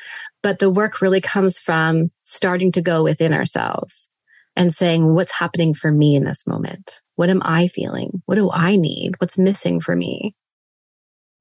But 0.41 0.57
the 0.57 0.71
work 0.71 0.99
really 0.99 1.21
comes 1.21 1.59
from 1.59 2.09
starting 2.23 2.71
to 2.71 2.81
go 2.81 3.03
within 3.03 3.33
ourselves 3.33 4.09
and 4.55 4.73
saying, 4.73 5.13
what's 5.13 5.33
happening 5.33 5.75
for 5.75 5.91
me 5.91 6.15
in 6.15 6.23
this 6.23 6.47
moment? 6.47 7.01
What 7.17 7.29
am 7.29 7.43
I 7.45 7.67
feeling? 7.67 8.23
What 8.25 8.33
do 8.33 8.49
I 8.51 8.77
need? 8.77 9.11
What's 9.19 9.37
missing 9.37 9.79
for 9.79 9.95
me? 9.95 10.33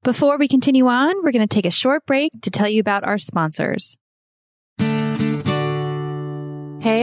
Before 0.03 0.39
we 0.39 0.47
continue 0.47 0.87
on, 0.87 1.23
we're 1.23 1.31
going 1.31 1.47
to 1.47 1.55
take 1.55 1.67
a 1.67 1.71
short 1.71 2.07
break 2.07 2.31
to 2.41 2.49
tell 2.49 2.67
you 2.67 2.79
about 2.79 3.03
our 3.03 3.19
sponsors. 3.19 3.97
Hey, 4.79 4.87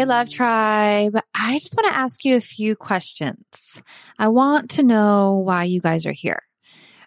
Love 0.05 0.29
Tribe. 0.29 1.17
I 1.33 1.61
just 1.61 1.77
want 1.77 1.87
to 1.87 1.97
ask 1.97 2.25
you 2.25 2.37
a 2.37 2.41
few 2.41 2.75
questions. 2.75 3.81
I 4.19 4.27
want 4.27 4.71
to 4.71 4.83
know 4.83 5.41
why 5.45 5.63
you 5.63 5.81
guys 5.81 6.07
are 6.07 6.13
here. 6.13 6.43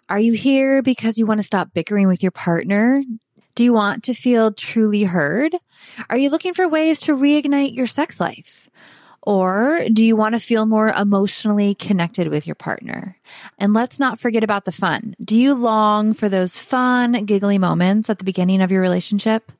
Are 0.08 0.18
you 0.18 0.32
here 0.32 0.80
because 0.80 1.18
you 1.18 1.26
want 1.26 1.40
to 1.40 1.46
stop 1.46 1.74
bickering 1.74 2.08
with 2.08 2.22
your 2.22 2.32
partner? 2.32 3.04
Do 3.54 3.62
you 3.62 3.74
want 3.74 4.04
to 4.04 4.14
feel 4.14 4.50
truly 4.50 5.02
heard? 5.02 5.54
Are 6.08 6.16
you 6.16 6.30
looking 6.30 6.54
for 6.54 6.66
ways 6.66 7.00
to 7.00 7.14
reignite 7.14 7.74
your 7.74 7.86
sex 7.86 8.18
life? 8.18 8.70
Or 9.22 9.84
do 9.92 10.04
you 10.04 10.16
want 10.16 10.34
to 10.34 10.40
feel 10.40 10.66
more 10.66 10.88
emotionally 10.88 11.74
connected 11.74 12.28
with 12.28 12.46
your 12.46 12.56
partner? 12.56 13.16
And 13.58 13.72
let's 13.72 14.00
not 14.00 14.18
forget 14.18 14.42
about 14.42 14.64
the 14.64 14.72
fun. 14.72 15.14
Do 15.22 15.38
you 15.38 15.54
long 15.54 16.12
for 16.12 16.28
those 16.28 16.60
fun, 16.60 17.24
giggly 17.24 17.58
moments 17.58 18.10
at 18.10 18.18
the 18.18 18.24
beginning 18.24 18.60
of 18.60 18.72
your 18.72 18.82
relationship? 18.82 19.52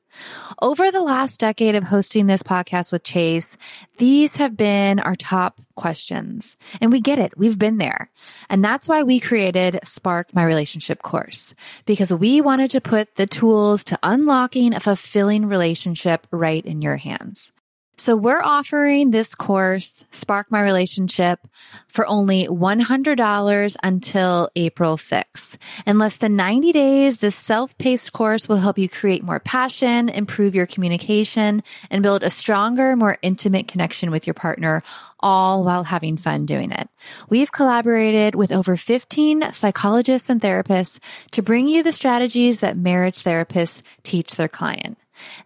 Over 0.61 0.91
the 0.91 1.01
last 1.01 1.39
decade 1.39 1.75
of 1.75 1.83
hosting 1.83 2.27
this 2.27 2.43
podcast 2.43 2.91
with 2.91 3.03
Chase, 3.03 3.57
these 3.97 4.35
have 4.35 4.55
been 4.55 4.99
our 4.99 5.15
top 5.15 5.59
questions. 5.75 6.55
And 6.81 6.91
we 6.91 7.01
get 7.01 7.17
it. 7.17 7.37
We've 7.37 7.57
been 7.57 7.77
there. 7.77 8.11
And 8.49 8.63
that's 8.63 8.87
why 8.87 9.03
we 9.03 9.19
created 9.19 9.79
Spark 9.83 10.33
My 10.33 10.43
Relationship 10.43 11.01
course 11.01 11.55
because 11.85 12.13
we 12.13 12.41
wanted 12.41 12.71
to 12.71 12.81
put 12.81 13.15
the 13.15 13.27
tools 13.27 13.83
to 13.85 13.99
unlocking 14.03 14.73
a 14.73 14.79
fulfilling 14.79 15.47
relationship 15.47 16.27
right 16.31 16.63
in 16.63 16.81
your 16.81 16.97
hands. 16.97 17.51
So 17.95 18.15
we're 18.15 18.41
offering 18.41 19.11
this 19.11 19.35
course, 19.35 20.03
Spark 20.09 20.49
My 20.49 20.63
Relationship, 20.63 21.39
for 21.87 22.07
only 22.07 22.47
$100 22.47 23.75
until 23.83 24.49
April 24.55 24.97
6th. 24.97 25.57
In 25.85 25.99
less 25.99 26.17
than 26.17 26.35
90 26.35 26.71
days, 26.71 27.19
this 27.19 27.35
self-paced 27.35 28.11
course 28.11 28.49
will 28.49 28.57
help 28.57 28.79
you 28.79 28.89
create 28.89 29.23
more 29.23 29.39
passion, 29.39 30.09
improve 30.09 30.55
your 30.55 30.65
communication, 30.65 31.61
and 31.91 32.01
build 32.01 32.23
a 32.23 32.31
stronger, 32.31 32.95
more 32.95 33.19
intimate 33.21 33.67
connection 33.67 34.09
with 34.09 34.25
your 34.25 34.33
partner, 34.33 34.81
all 35.19 35.63
while 35.63 35.83
having 35.83 36.17
fun 36.17 36.47
doing 36.47 36.71
it. 36.71 36.89
We've 37.29 37.51
collaborated 37.51 38.33
with 38.33 38.51
over 38.51 38.75
15 38.75 39.53
psychologists 39.53 40.31
and 40.31 40.41
therapists 40.41 40.99
to 41.31 41.43
bring 41.43 41.67
you 41.67 41.83
the 41.83 41.91
strategies 41.91 42.61
that 42.61 42.75
marriage 42.75 43.23
therapists 43.23 43.83
teach 44.01 44.35
their 44.35 44.49
client. 44.49 44.97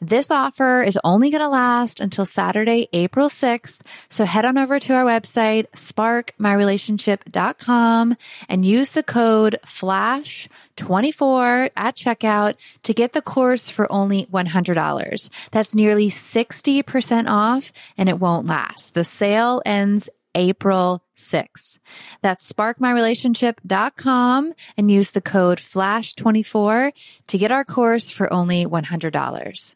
This 0.01 0.31
offer 0.31 0.81
is 0.83 0.97
only 1.03 1.29
going 1.29 1.43
to 1.43 1.49
last 1.49 1.99
until 1.99 2.25
Saturday, 2.25 2.87
April 2.93 3.27
6th. 3.29 3.81
So 4.09 4.25
head 4.25 4.45
on 4.45 4.57
over 4.57 4.79
to 4.79 4.93
our 4.93 5.03
website, 5.03 5.69
sparkmyrelationship.com 5.71 8.17
and 8.49 8.65
use 8.65 8.91
the 8.91 9.03
code 9.03 9.59
FLASH24 9.65 11.69
at 11.75 11.95
checkout 11.95 12.55
to 12.83 12.93
get 12.93 13.13
the 13.13 13.21
course 13.21 13.69
for 13.69 13.91
only 13.91 14.25
$100. 14.27 15.29
That's 15.51 15.75
nearly 15.75 16.09
60% 16.09 17.27
off 17.27 17.73
and 17.97 18.07
it 18.09 18.19
won't 18.19 18.47
last. 18.47 18.93
The 18.93 19.03
sale 19.03 19.61
ends 19.65 20.09
April 20.37 21.03
6th. 21.17 21.79
That's 22.21 22.49
sparkmyrelationship.com 22.51 24.53
and 24.77 24.91
use 24.91 25.11
the 25.11 25.21
code 25.21 25.57
FLASH24 25.57 26.91
to 27.27 27.37
get 27.37 27.51
our 27.51 27.65
course 27.65 28.11
for 28.11 28.31
only 28.31 28.65
$100. 28.65 29.73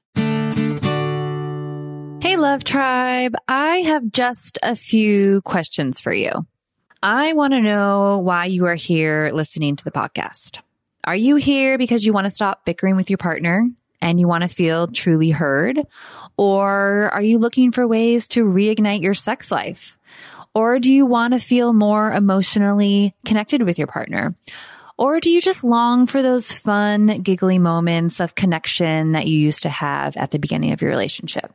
Hey, 2.21 2.37
Love 2.37 2.63
Tribe. 2.63 3.35
I 3.47 3.77
have 3.77 4.11
just 4.11 4.59
a 4.61 4.75
few 4.75 5.41
questions 5.41 5.99
for 5.99 6.13
you. 6.13 6.45
I 7.01 7.33
want 7.33 7.53
to 7.53 7.61
know 7.61 8.19
why 8.19 8.45
you 8.45 8.67
are 8.67 8.75
here 8.75 9.31
listening 9.33 9.75
to 9.75 9.83
the 9.83 9.89
podcast. 9.89 10.59
Are 11.03 11.15
you 11.15 11.37
here 11.37 11.79
because 11.79 12.05
you 12.05 12.13
want 12.13 12.25
to 12.25 12.29
stop 12.29 12.63
bickering 12.63 12.95
with 12.95 13.09
your 13.09 13.17
partner 13.17 13.67
and 14.01 14.19
you 14.19 14.27
want 14.27 14.43
to 14.43 14.47
feel 14.47 14.87
truly 14.87 15.31
heard? 15.31 15.81
Or 16.37 17.09
are 17.11 17.21
you 17.21 17.39
looking 17.39 17.71
for 17.71 17.87
ways 17.87 18.27
to 18.29 18.45
reignite 18.45 19.01
your 19.01 19.15
sex 19.15 19.51
life? 19.51 19.97
Or 20.53 20.79
do 20.79 20.91
you 20.91 21.05
want 21.05 21.33
to 21.33 21.39
feel 21.39 21.73
more 21.73 22.11
emotionally 22.11 23.15
connected 23.25 23.63
with 23.63 23.77
your 23.77 23.87
partner? 23.87 24.35
Or 24.97 25.19
do 25.19 25.31
you 25.31 25.41
just 25.41 25.63
long 25.63 26.07
for 26.07 26.21
those 26.21 26.51
fun, 26.51 27.21
giggly 27.21 27.57
moments 27.57 28.19
of 28.19 28.35
connection 28.35 29.13
that 29.13 29.27
you 29.27 29.39
used 29.39 29.63
to 29.63 29.69
have 29.69 30.15
at 30.17 30.31
the 30.31 30.39
beginning 30.39 30.73
of 30.73 30.81
your 30.81 30.91
relationship? 30.91 31.53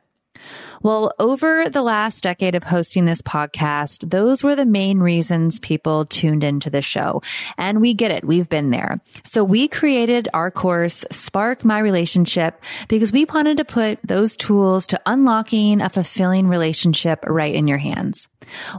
Well, 0.82 1.12
over 1.18 1.68
the 1.68 1.82
last 1.82 2.22
decade 2.22 2.54
of 2.54 2.64
hosting 2.64 3.04
this 3.04 3.22
podcast, 3.22 4.09
those 4.11 4.42
were 4.42 4.56
the 4.56 4.66
main 4.66 4.98
reasons 4.98 5.59
people 5.59 6.06
tuned 6.06 6.44
into 6.44 6.70
the 6.70 6.82
show. 6.82 7.22
And 7.56 7.80
we 7.80 7.94
get 7.94 8.11
it. 8.11 8.24
We've 8.24 8.48
been 8.48 8.70
there. 8.70 9.00
So 9.24 9.42
we 9.42 9.68
created 9.68 10.28
our 10.35 10.50
course, 10.50 11.04
Spark 11.11 11.64
My 11.64 11.78
Relationship, 11.78 12.62
because 12.88 13.12
we 13.12 13.24
wanted 13.24 13.56
to 13.59 13.64
put 13.64 14.00
those 14.02 14.37
tools 14.37 14.87
to 14.88 15.00
unlocking 15.06 15.80
a 15.80 15.88
fulfilling 15.88 16.48
relationship 16.48 17.24
right 17.26 17.54
in 17.54 17.68
your 17.68 17.78
hands. 17.78 18.28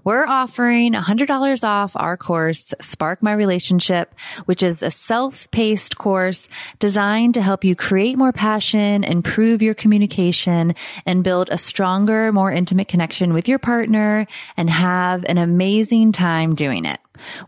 We're 0.04 0.26
offering 0.26 0.94
$100 0.94 1.64
off 1.64 1.94
our 1.96 2.18
course, 2.18 2.74
Spark 2.80 3.24
My 3.24 3.34
Relationship, 3.34 4.14
which 4.46 4.64
is 4.64 4.84
a 4.84 4.92
self-paced 4.92 5.98
course 5.98 6.48
designed 6.80 7.34
to 7.36 7.42
help 7.42 7.64
you 7.64 7.76
create 7.76 8.18
more 8.18 8.34
passion, 8.34 9.04
improve 9.04 9.62
your 9.62 9.74
communication, 9.74 10.76
and 11.06 11.24
build 11.24 11.50
a 11.52 11.58
stronger, 11.58 12.32
more 12.32 12.52
intimate 12.52 12.88
connection 12.88 13.34
with 13.34 13.48
your 13.48 13.60
partner 13.60 14.28
and 14.56 14.70
have 14.70 15.26
an 15.28 15.38
amazing 15.38 16.12
time 16.12 16.56
doing 16.56 16.86
it. 16.86 17.00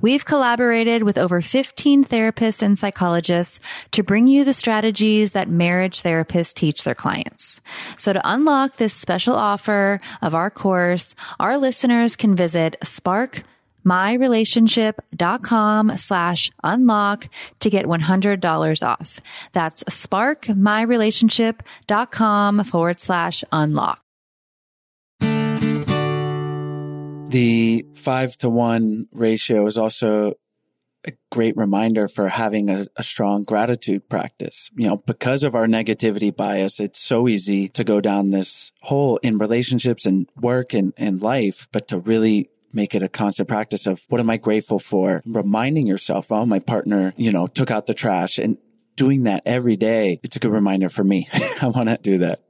We've 0.01 0.25
collaborated 0.25 1.03
with 1.03 1.17
over 1.17 1.41
15 1.41 2.05
therapists 2.05 2.61
and 2.61 2.77
psychologists 2.77 3.59
to 3.91 4.03
bring 4.03 4.27
you 4.27 4.43
the 4.43 4.53
strategies 4.53 5.33
that 5.33 5.49
marriage 5.49 6.03
therapists 6.03 6.53
teach 6.53 6.83
their 6.83 6.95
clients. 6.95 7.61
So 7.97 8.13
to 8.13 8.21
unlock 8.23 8.77
this 8.77 8.93
special 8.93 9.35
offer 9.35 9.99
of 10.21 10.35
our 10.35 10.49
course, 10.49 11.15
our 11.39 11.57
listeners 11.57 12.15
can 12.15 12.35
visit 12.35 12.77
Spark 12.83 13.43
myrelationship.com 13.85 15.97
slash 15.97 16.51
unlock 16.63 17.27
to 17.59 17.69
get 17.69 17.85
$100 17.85 18.87
off. 18.87 19.21
That's 19.53 19.83
sparkmyrelationship.com 19.85 22.63
forward 22.65 22.99
slash 22.99 23.43
unlock. 23.51 24.01
The 27.29 27.85
five 27.93 28.37
to 28.39 28.49
one 28.49 29.07
ratio 29.11 29.65
is 29.67 29.77
also 29.77 30.33
a 31.05 31.13
great 31.31 31.55
reminder 31.55 32.07
for 32.07 32.27
having 32.27 32.69
a, 32.69 32.87
a, 32.97 33.03
strong 33.03 33.43
gratitude 33.43 34.09
practice. 34.09 34.69
You 34.75 34.87
know, 34.87 34.97
because 34.97 35.43
of 35.43 35.55
our 35.55 35.65
negativity 35.65 36.35
bias, 36.35 36.79
it's 36.79 36.99
so 36.99 37.27
easy 37.27 37.69
to 37.69 37.83
go 37.83 38.01
down 38.01 38.27
this 38.27 38.71
hole 38.81 39.17
in 39.23 39.37
relationships 39.37 40.05
and 40.05 40.27
work 40.35 40.73
and, 40.73 40.91
and 40.97 41.21
life, 41.21 41.67
but 41.71 41.87
to 41.89 41.99
really 41.99 42.49
make 42.73 42.95
it 42.95 43.03
a 43.03 43.07
constant 43.07 43.47
practice 43.47 43.85
of 43.85 44.03
what 44.09 44.19
am 44.19 44.29
I 44.29 44.37
grateful 44.37 44.79
for? 44.79 45.21
Reminding 45.25 45.87
yourself, 45.87 46.31
oh, 46.31 46.45
my 46.45 46.59
partner, 46.59 47.13
you 47.15 47.31
know, 47.31 47.47
took 47.47 47.71
out 47.71 47.85
the 47.85 47.93
trash 47.93 48.37
and 48.37 48.57
doing 48.95 49.23
that 49.23 49.43
every 49.45 49.77
day. 49.77 50.19
It's 50.23 50.35
a 50.35 50.39
good 50.39 50.51
reminder 50.51 50.89
for 50.89 51.03
me. 51.03 51.29
I 51.61 51.67
want 51.67 51.89
to 51.89 51.97
do 52.01 52.17
that. 52.19 52.41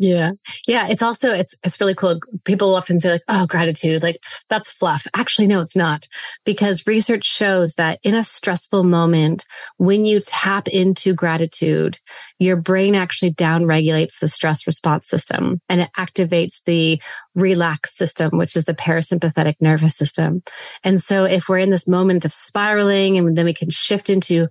Yeah. 0.00 0.30
Yeah. 0.66 0.88
It's 0.88 1.02
also, 1.02 1.30
it's, 1.30 1.54
it's 1.62 1.78
really 1.78 1.94
cool. 1.94 2.20
People 2.46 2.74
often 2.74 3.02
say 3.02 3.12
like, 3.12 3.22
oh, 3.28 3.46
gratitude, 3.46 4.02
like 4.02 4.16
that's 4.48 4.72
fluff. 4.72 5.06
Actually, 5.14 5.46
no, 5.46 5.60
it's 5.60 5.76
not 5.76 6.08
because 6.46 6.86
research 6.86 7.26
shows 7.26 7.74
that 7.74 8.00
in 8.02 8.14
a 8.14 8.24
stressful 8.24 8.82
moment, 8.82 9.44
when 9.76 10.06
you 10.06 10.22
tap 10.26 10.68
into 10.68 11.12
gratitude, 11.12 11.98
your 12.38 12.56
brain 12.56 12.94
actually 12.94 13.32
down 13.32 13.66
regulates 13.66 14.18
the 14.20 14.28
stress 14.28 14.66
response 14.66 15.06
system 15.06 15.60
and 15.68 15.82
it 15.82 15.90
activates 15.98 16.62
the 16.64 16.98
relax 17.34 17.94
system, 17.94 18.38
which 18.38 18.56
is 18.56 18.64
the 18.64 18.72
parasympathetic 18.72 19.56
nervous 19.60 19.96
system. 19.96 20.42
And 20.82 21.02
so 21.02 21.24
if 21.24 21.46
we're 21.46 21.58
in 21.58 21.68
this 21.68 21.86
moment 21.86 22.24
of 22.24 22.32
spiraling 22.32 23.18
and 23.18 23.36
then 23.36 23.44
we 23.44 23.52
can 23.52 23.68
shift 23.68 24.08
into 24.08 24.48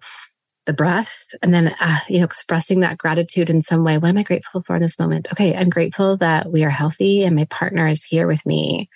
the 0.66 0.74
breath 0.74 1.24
and 1.42 1.54
then 1.54 1.76
uh, 1.80 2.00
you 2.08 2.20
know 2.20 2.26
expressing 2.26 2.82
that 2.82 2.98
gratitude 2.98 3.50
in 3.50 3.64
some 3.64 3.84
way. 3.84 3.98
What 3.98 4.10
am 4.10 4.18
i 4.18 4.24
grateful 4.24 4.62
for 4.62 4.76
in 4.76 4.82
this 4.82 5.00
moment? 5.00 5.28
Okay 5.32 5.56
i'm 5.56 5.70
grateful 5.70 6.18
that 6.18 6.52
we 6.52 6.64
are 6.64 6.70
healthy 6.70 7.24
and 7.24 7.36
my 7.36 7.46
partner 7.46 7.88
is 7.88 8.04
here 8.04 8.28
with 8.28 8.46
me. 8.46 8.90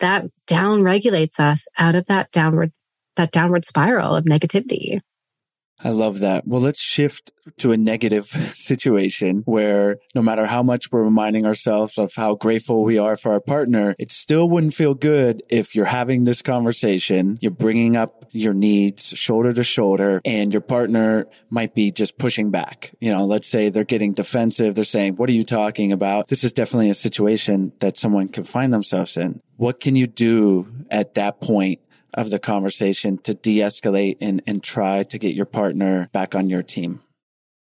That 0.00 0.24
down 0.46 0.82
regulates 0.82 1.38
us 1.38 1.62
out 1.78 1.94
of 1.94 2.06
that 2.06 2.32
downward 2.32 2.72
that 3.16 3.32
downward 3.32 3.66
spiral 3.66 4.14
of 4.14 4.24
negativity 4.24 5.00
I 5.82 5.90
love 5.90 6.18
that. 6.20 6.46
Well, 6.46 6.60
let's 6.60 6.80
shift 6.80 7.32
to 7.58 7.72
a 7.72 7.76
negative 7.76 8.26
situation 8.54 9.42
where 9.46 9.98
no 10.14 10.22
matter 10.22 10.46
how 10.46 10.62
much 10.62 10.92
we're 10.92 11.02
reminding 11.02 11.46
ourselves 11.46 11.98
of 11.98 12.12
how 12.14 12.34
grateful 12.34 12.84
we 12.84 12.98
are 12.98 13.16
for 13.16 13.32
our 13.32 13.40
partner, 13.40 13.94
it 13.98 14.10
still 14.10 14.48
wouldn't 14.48 14.74
feel 14.74 14.94
good 14.94 15.42
if 15.48 15.74
you're 15.74 15.86
having 15.86 16.24
this 16.24 16.42
conversation, 16.42 17.38
you're 17.40 17.50
bringing 17.50 17.96
up 17.96 18.26
your 18.32 18.54
needs 18.54 19.08
shoulder 19.08 19.52
to 19.52 19.64
shoulder 19.64 20.20
and 20.24 20.52
your 20.52 20.60
partner 20.60 21.26
might 21.48 21.74
be 21.74 21.90
just 21.90 22.18
pushing 22.18 22.50
back. 22.50 22.94
You 23.00 23.10
know, 23.10 23.24
let's 23.24 23.48
say 23.48 23.70
they're 23.70 23.84
getting 23.84 24.12
defensive. 24.12 24.74
They're 24.74 24.84
saying, 24.84 25.16
what 25.16 25.28
are 25.28 25.34
you 25.34 25.44
talking 25.44 25.92
about? 25.92 26.28
This 26.28 26.44
is 26.44 26.52
definitely 26.52 26.90
a 26.90 26.94
situation 26.94 27.72
that 27.80 27.96
someone 27.96 28.28
can 28.28 28.44
find 28.44 28.72
themselves 28.72 29.16
in. 29.16 29.40
What 29.56 29.80
can 29.80 29.96
you 29.96 30.06
do 30.06 30.68
at 30.90 31.14
that 31.14 31.40
point 31.40 31.80
of 32.14 32.30
the 32.30 32.38
conversation 32.38 33.18
to 33.18 33.34
de-escalate 33.34 34.16
and, 34.20 34.42
and 34.46 34.62
try 34.62 35.02
to 35.02 35.18
get 35.18 35.34
your 35.34 35.46
partner 35.46 36.08
back 36.12 36.34
on 36.34 36.48
your 36.48 36.62
team? 36.62 37.00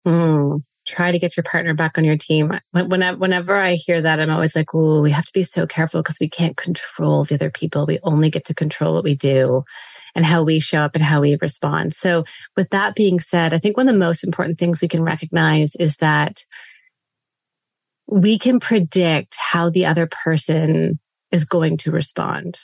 Mm, 0.06 0.64
try 0.88 1.12
to 1.12 1.20
get 1.20 1.38
your 1.38 1.44
partner 1.44 1.74
back 1.74 1.98
on 1.98 2.04
your 2.04 2.18
team. 2.18 2.52
Whenever, 2.72 3.18
whenever 3.18 3.56
I 3.56 3.76
hear 3.76 4.02
that, 4.02 4.20
I'm 4.20 4.30
always 4.30 4.56
like, 4.56 4.74
oh, 4.74 5.02
we 5.02 5.12
have 5.12 5.26
to 5.26 5.34
be 5.34 5.44
so 5.44 5.66
careful 5.66 6.02
because 6.02 6.20
we 6.20 6.30
can't 6.30 6.58
control 6.58 7.26
the 7.26 7.36
other 7.36 7.50
people. 7.50 7.86
We 7.86 8.00
only 8.04 8.30
get 8.30 8.46
to 8.46 8.54
control 8.54 8.96
what 8.96 9.04
we 9.04 9.16
do 9.16 9.64
and 10.16 10.26
how 10.26 10.44
we 10.44 10.60
show 10.60 10.82
up 10.82 10.96
and 10.96 11.04
how 11.04 11.22
we 11.22 11.38
respond. 11.42 11.96
So 11.96 12.26
with 12.56 12.70
that 12.70 12.96
being 12.96 13.20
said, 13.20 13.54
I 13.54 13.60
think 13.60 13.78
one 13.78 13.88
of 13.88 13.96
the 13.96 14.00
most 14.00 14.24
important 14.24 14.60
things 14.60 14.82
we 14.82 14.88
can 14.88 15.04
recognize 15.04 15.76
is 15.76 15.98
that 15.98 16.44
we 18.08 18.38
can 18.38 18.60
predict 18.60 19.36
how 19.38 19.70
the 19.70 19.86
other 19.86 20.08
person 20.08 21.00
is 21.32 21.46
going 21.46 21.78
to 21.78 21.92
respond 21.92 22.60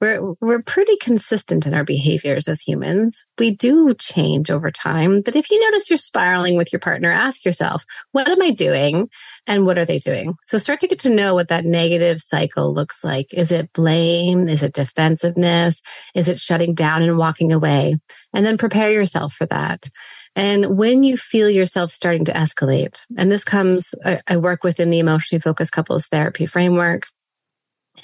we're 0.00 0.34
we're 0.40 0.62
pretty 0.62 0.96
consistent 0.96 1.66
in 1.66 1.74
our 1.74 1.84
behaviors 1.84 2.48
as 2.48 2.60
humans. 2.60 3.22
We 3.38 3.54
do 3.54 3.94
change 3.94 4.50
over 4.50 4.70
time, 4.70 5.20
but 5.22 5.36
if 5.36 5.50
you 5.50 5.60
notice 5.60 5.90
you're 5.90 5.98
spiraling 5.98 6.56
with 6.56 6.72
your 6.72 6.80
partner, 6.80 7.10
ask 7.10 7.44
yourself, 7.44 7.82
what 8.12 8.28
am 8.28 8.40
I 8.40 8.50
doing 8.50 9.08
and 9.46 9.66
what 9.66 9.78
are 9.78 9.84
they 9.84 9.98
doing? 9.98 10.34
So 10.44 10.58
start 10.58 10.80
to 10.80 10.88
get 10.88 11.00
to 11.00 11.10
know 11.10 11.34
what 11.34 11.48
that 11.48 11.64
negative 11.64 12.20
cycle 12.20 12.72
looks 12.72 13.04
like. 13.04 13.34
Is 13.34 13.52
it 13.52 13.72
blame? 13.72 14.48
Is 14.48 14.62
it 14.62 14.72
defensiveness? 14.72 15.80
Is 16.14 16.28
it 16.28 16.40
shutting 16.40 16.74
down 16.74 17.02
and 17.02 17.18
walking 17.18 17.52
away? 17.52 17.96
And 18.32 18.46
then 18.46 18.58
prepare 18.58 18.90
yourself 18.90 19.34
for 19.34 19.46
that. 19.46 19.88
And 20.36 20.78
when 20.78 21.02
you 21.02 21.16
feel 21.16 21.50
yourself 21.50 21.90
starting 21.90 22.24
to 22.26 22.32
escalate, 22.32 23.00
and 23.18 23.30
this 23.30 23.44
comes, 23.44 23.88
I, 24.04 24.20
I 24.28 24.36
work 24.36 24.62
within 24.62 24.90
the 24.90 25.00
emotionally 25.00 25.40
focused 25.40 25.72
couples 25.72 26.06
therapy 26.06 26.46
framework. 26.46 27.06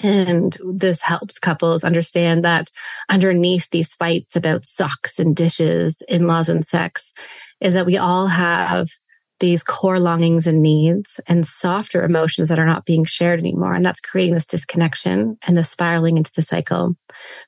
And 0.01 0.57
this 0.63 1.01
helps 1.01 1.39
couples 1.39 1.83
understand 1.83 2.43
that 2.45 2.69
underneath 3.09 3.69
these 3.69 3.93
fights 3.93 4.35
about 4.35 4.65
socks 4.65 5.19
and 5.19 5.35
dishes, 5.35 6.01
in-laws 6.07 6.49
and 6.49 6.65
sex 6.65 7.11
is 7.61 7.73
that 7.73 7.85
we 7.85 7.97
all 7.97 8.27
have 8.27 8.89
these 9.39 9.63
core 9.63 9.99
longings 9.99 10.47
and 10.47 10.61
needs 10.61 11.19
and 11.27 11.45
softer 11.45 12.03
emotions 12.03 12.49
that 12.49 12.57
are 12.57 12.65
not 12.65 12.85
being 12.85 13.05
shared 13.05 13.39
anymore. 13.39 13.73
And 13.73 13.85
that's 13.85 13.99
creating 13.99 14.33
this 14.33 14.47
disconnection 14.47 15.37
and 15.45 15.55
the 15.55 15.63
spiraling 15.63 16.17
into 16.17 16.31
the 16.35 16.41
cycle. 16.41 16.95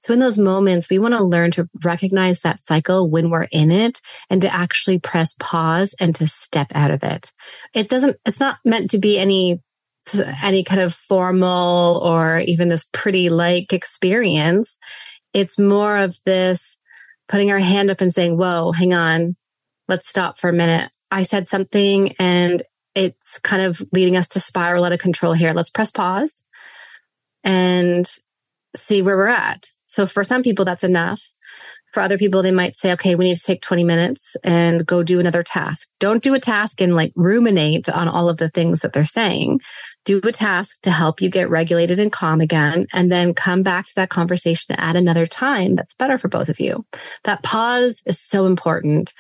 So 0.02 0.14
in 0.14 0.20
those 0.20 0.38
moments, 0.38 0.90
we 0.90 1.00
want 1.00 1.16
to 1.16 1.24
learn 1.24 1.52
to 1.52 1.68
recognize 1.84 2.42
that 2.42 2.62
cycle 2.62 3.10
when 3.10 3.30
we're 3.30 3.48
in 3.52 3.72
it 3.72 4.02
and 4.30 4.42
to 4.44 4.54
actually 4.54 5.00
press 5.00 5.34
pause 5.40 5.96
and 6.00 6.16
to 6.16 6.28
step 6.28 6.68
out 6.76 6.92
of 6.92 7.04
it. 7.04 7.32
It 7.74 7.90
doesn't, 7.90 8.18
it's 8.26 8.40
not 8.40 8.58
meant 8.64 8.92
to 8.92 9.00
be 9.00 9.18
any 9.18 9.62
any 10.44 10.64
kind 10.64 10.82
of 10.82 10.94
formal 10.94 12.02
or 12.04 12.40
even 12.40 12.70
this 12.70 12.86
pretty 12.92 13.30
like 13.30 13.74
experience. 13.74 14.78
It's 15.34 15.60
more 15.60 15.98
of 15.98 16.18
this 16.26 16.78
putting 17.28 17.52
our 17.52 17.60
hand 17.60 17.92
up 17.92 18.02
and 18.02 18.14
saying, 18.14 18.38
whoa, 18.38 18.72
hang 18.72 18.94
on. 18.94 19.36
Let's 19.88 20.10
stop 20.10 20.40
for 20.40 20.50
a 20.50 20.54
minute. 20.54 20.92
I 21.12 21.24
said 21.24 21.50
something 21.50 22.16
and 22.20 22.64
it's 22.96 23.40
kind 23.40 23.62
of 23.62 23.82
leading 23.92 24.18
us 24.18 24.28
to 24.30 24.40
spiral 24.40 24.84
out 24.84 24.92
of 24.92 25.00
control 25.00 25.34
here. 25.34 25.54
Let's 25.54 25.70
press 25.70 25.92
pause 25.92 26.34
and 27.44 28.10
see 28.76 29.02
where 29.02 29.18
we're 29.18 29.28
at. 29.28 29.72
So 29.88 30.06
for 30.06 30.24
some 30.24 30.44
people, 30.44 30.66
that's 30.66 30.84
enough. 30.84 31.22
For 31.92 32.02
other 32.02 32.18
people, 32.18 32.44
they 32.44 32.52
might 32.52 32.78
say, 32.80 32.94
okay, 32.94 33.16
we 33.16 33.26
need 33.26 33.38
to 33.38 33.44
take 33.44 33.62
20 33.62 33.84
minutes 33.84 34.36
and 34.44 34.86
go 34.86 35.02
do 35.02 35.20
another 35.20 35.44
task. 35.44 35.88
Don't 36.00 36.22
do 36.22 36.34
a 36.34 36.40
task 36.40 36.82
and 36.82 36.96
like 36.96 37.12
ruminate 37.16 37.90
on 37.90 38.08
all 38.08 38.30
of 38.30 38.38
the 38.38 38.50
things 38.50 38.82
that 38.82 38.94
they're 38.94 39.06
saying. 39.06 39.60
Do 40.06 40.22
a 40.24 40.32
task 40.32 40.82
to 40.84 40.92
help 40.92 41.22
you 41.22 41.30
get 41.30 41.50
regulated 41.50 42.00
and 42.00 42.12
calm 42.12 42.42
again, 42.42 42.88
and 42.94 43.12
then 43.12 43.34
come 43.34 43.64
back 43.64 43.88
to 43.88 43.96
that 43.96 44.10
conversation 44.10 44.76
at 44.76 44.96
another 44.96 45.28
time 45.28 45.76
that's 45.76 45.96
better 45.96 46.18
for 46.18 46.28
both 46.28 46.50
of 46.50 46.60
you. 46.60 46.86
That 47.24 47.44
pause 47.44 48.02
is 48.06 48.22
so 48.22 48.46
important. 48.46 49.14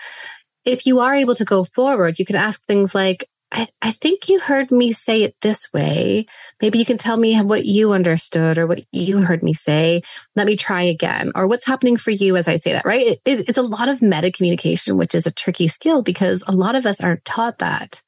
If 0.66 0.86
you 0.86 1.00
are 1.00 1.16
able 1.16 1.36
to 1.36 1.46
go 1.46 1.66
forward, 1.76 2.20
you 2.20 2.26
can 2.26 2.36
ask 2.36 2.64
things 2.66 2.94
like, 2.94 3.28
I, 3.52 3.68
I 3.82 3.94
think 3.94 4.30
you 4.30 4.40
heard 4.40 4.72
me 4.72 4.94
say 4.94 5.24
it 5.24 5.36
this 5.42 5.74
way. 5.74 6.28
Maybe 6.62 6.78
you 6.78 6.86
can 6.86 7.00
tell 7.00 7.18
me 7.18 7.42
what 7.42 7.66
you 7.66 7.94
understood 7.94 8.60
or 8.60 8.68
what 8.68 8.84
you 8.92 9.22
heard 9.22 9.42
me 9.42 9.54
say. 9.56 10.04
Let 10.36 10.46
me 10.46 10.56
try 10.56 10.84
again. 10.84 11.32
Or 11.34 11.48
what's 11.48 11.66
happening 11.66 11.98
for 11.98 12.12
you 12.12 12.38
as 12.38 12.48
I 12.48 12.58
say 12.58 12.74
that, 12.74 12.86
right? 12.86 13.08
It, 13.08 13.22
it, 13.26 13.50
it's 13.50 13.58
a 13.58 13.64
lot 13.64 13.90
of 13.90 14.04
meta 14.04 14.32
communication, 14.32 14.98
which 14.98 15.16
is 15.16 15.26
a 15.26 15.32
tricky 15.32 15.68
skill 15.68 16.04
because 16.04 16.44
a 16.46 16.52
lot 16.52 16.76
of 16.76 16.86
us 16.86 17.02
aren't 17.02 17.26
taught 17.26 17.58
that. 17.58 18.04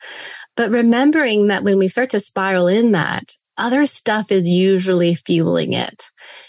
But 0.55 0.69
remembering 0.69 1.47
that 1.47 1.63
when 1.63 1.79
we 1.79 1.87
start 1.87 2.11
to 2.11 2.19
spiral 2.19 2.67
in 2.67 2.91
that, 2.91 3.35
other 3.57 3.85
stuff 3.85 4.31
is 4.31 4.47
usually 4.47 5.15
fueling 5.15 5.73
it. 5.73 6.03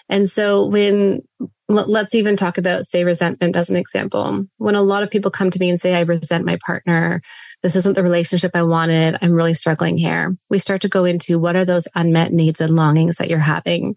And 0.09 0.31
so 0.31 0.67
when 0.67 1.23
let's 1.69 2.15
even 2.15 2.37
talk 2.37 2.59
about 2.59 2.87
say 2.87 3.05
resentment 3.05 3.57
as 3.57 3.71
an 3.71 3.77
example. 3.77 4.45
When 4.59 4.75
a 4.75 4.83
lot 4.83 5.03
of 5.03 5.11
people 5.11 5.31
come 5.31 5.51
to 5.51 5.59
me 5.59 5.71
and 5.71 5.81
say, 5.81 5.95
I 5.95 6.01
resent 6.01 6.45
my 6.45 6.59
partner. 6.65 7.23
This 7.63 7.77
isn't 7.77 7.95
the 7.95 8.03
relationship 8.03 8.51
I 8.55 8.63
wanted. 8.63 9.17
I'm 9.23 9.33
really 9.33 9.55
struggling 9.55 9.97
here. 9.97 10.37
We 10.51 10.59
start 10.59 10.83
to 10.83 10.89
go 10.89 11.05
into 11.05 11.39
what 11.39 11.57
are 11.57 11.65
those 11.65 11.89
unmet 11.95 12.33
needs 12.33 12.61
and 12.61 12.75
longings 12.75 13.17
that 13.17 13.31
you're 13.31 13.39
having? 13.39 13.97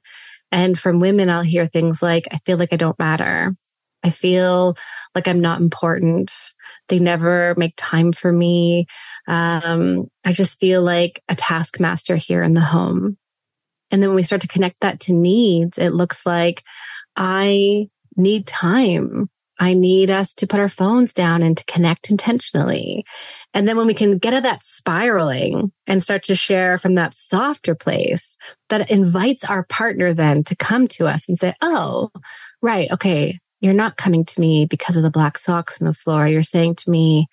And 0.51 0.79
from 0.79 0.99
women, 0.99 1.29
I'll 1.29 1.41
hear 1.41 1.67
things 1.67 2.01
like, 2.01 2.27
I 2.31 2.39
feel 2.45 2.57
like 2.57 2.71
I 2.71 2.77
don't 2.77 2.97
matter. 2.99 3.55
I 4.05 4.11
feel 4.11 4.77
like 5.15 5.27
I'm 5.27 5.41
not 5.41 5.59
important. 5.59 6.31
They 6.89 6.99
never 6.99 7.55
make 7.57 7.73
time 7.75 8.13
for 8.13 8.31
me. 8.31 8.85
Um, 9.27 10.11
I 10.23 10.31
just 10.31 10.59
feel 10.59 10.83
like 10.83 11.23
a 11.27 11.35
taskmaster 11.35 12.15
here 12.15 12.43
in 12.43 12.53
the 12.53 12.61
home. 12.61 13.17
And 13.89 14.03
then 14.03 14.09
when 14.11 14.15
we 14.15 14.23
start 14.23 14.41
to 14.43 14.47
connect 14.47 14.81
that 14.81 14.99
to 15.01 15.13
needs, 15.13 15.79
it 15.79 15.89
looks 15.89 16.23
like 16.23 16.63
I 17.15 17.89
need 18.15 18.45
time. 18.45 19.27
I 19.57 19.73
need 19.73 20.11
us 20.11 20.35
to 20.35 20.47
put 20.47 20.59
our 20.59 20.69
phones 20.69 21.13
down 21.13 21.41
and 21.41 21.57
to 21.57 21.65
connect 21.65 22.11
intentionally. 22.11 23.05
And 23.55 23.67
then 23.67 23.77
when 23.77 23.87
we 23.87 23.93
can 23.95 24.19
get 24.19 24.35
at 24.35 24.43
that 24.43 24.65
spiraling 24.65 25.71
and 25.87 26.03
start 26.03 26.25
to 26.25 26.35
share 26.35 26.77
from 26.77 26.93
that 26.95 27.15
softer 27.15 27.73
place 27.73 28.37
that 28.69 28.91
invites 28.91 29.45
our 29.45 29.63
partner 29.63 30.13
then 30.13 30.43
to 30.43 30.55
come 30.55 30.87
to 30.89 31.07
us 31.07 31.27
and 31.27 31.39
say, 31.39 31.55
Oh, 31.61 32.11
right. 32.61 32.91
Okay. 32.91 33.39
You're 33.65 33.73
not 33.73 33.97
coming 33.97 34.25
to 34.25 34.39
me 34.39 34.67
because 34.67 34.95
of 34.95 35.01
the 35.01 35.09
black 35.09 35.39
socks 35.39 35.81
on 35.81 35.87
the 35.87 35.95
floor. 35.95 36.27
You're 36.27 36.43
saying 36.43 36.75
to 36.75 36.91
me 36.91 37.25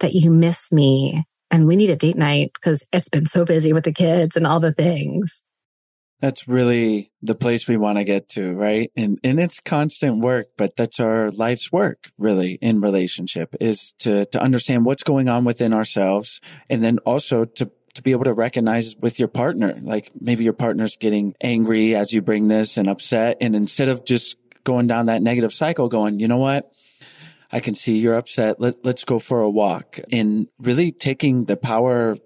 that 0.00 0.12
you 0.12 0.30
miss 0.30 0.70
me 0.70 1.24
and 1.50 1.66
we 1.66 1.76
need 1.76 1.88
a 1.88 1.96
date 1.96 2.18
night 2.18 2.50
because 2.52 2.82
it's 2.92 3.08
been 3.08 3.24
so 3.24 3.46
busy 3.46 3.72
with 3.72 3.84
the 3.84 3.92
kids 3.94 4.36
and 4.36 4.46
all 4.46 4.60
the 4.60 4.74
things. 4.74 5.42
That's 6.20 6.46
really 6.46 7.10
the 7.22 7.34
place 7.34 7.66
we 7.66 7.78
want 7.78 7.96
to 7.96 8.04
get 8.04 8.28
to, 8.30 8.52
right? 8.52 8.92
And 8.98 9.18
and 9.24 9.40
it's 9.40 9.60
constant 9.60 10.18
work, 10.18 10.48
but 10.58 10.76
that's 10.76 11.00
our 11.00 11.30
life's 11.30 11.72
work 11.72 12.10
really 12.18 12.58
in 12.60 12.82
relationship 12.82 13.56
is 13.58 13.94
to 14.00 14.26
to 14.26 14.42
understand 14.42 14.84
what's 14.84 15.02
going 15.02 15.30
on 15.30 15.46
within 15.46 15.72
ourselves 15.72 16.42
and 16.68 16.84
then 16.84 16.98
also 17.06 17.46
to 17.46 17.70
to 17.94 18.02
be 18.02 18.10
able 18.10 18.24
to 18.24 18.34
recognize 18.34 18.94
with 18.96 19.18
your 19.18 19.28
partner, 19.28 19.74
like 19.80 20.12
maybe 20.20 20.44
your 20.44 20.52
partner's 20.52 20.98
getting 20.98 21.34
angry 21.40 21.94
as 21.94 22.12
you 22.12 22.20
bring 22.20 22.48
this 22.48 22.76
and 22.76 22.90
upset. 22.90 23.38
And 23.40 23.56
instead 23.56 23.88
of 23.88 24.04
just 24.04 24.36
going 24.68 24.86
down 24.86 25.06
that 25.06 25.22
negative 25.22 25.54
cycle, 25.54 25.88
going, 25.88 26.20
you 26.20 26.28
know 26.28 26.36
what? 26.36 26.70
I 27.50 27.58
can 27.58 27.74
see 27.74 27.96
you're 27.96 28.18
upset. 28.18 28.60
Let, 28.60 28.84
let's 28.84 29.02
go 29.02 29.18
for 29.18 29.40
a 29.40 29.48
walk 29.48 29.98
and 30.12 30.46
really 30.58 30.92
taking 30.92 31.46
the 31.46 31.56
power 31.56 32.18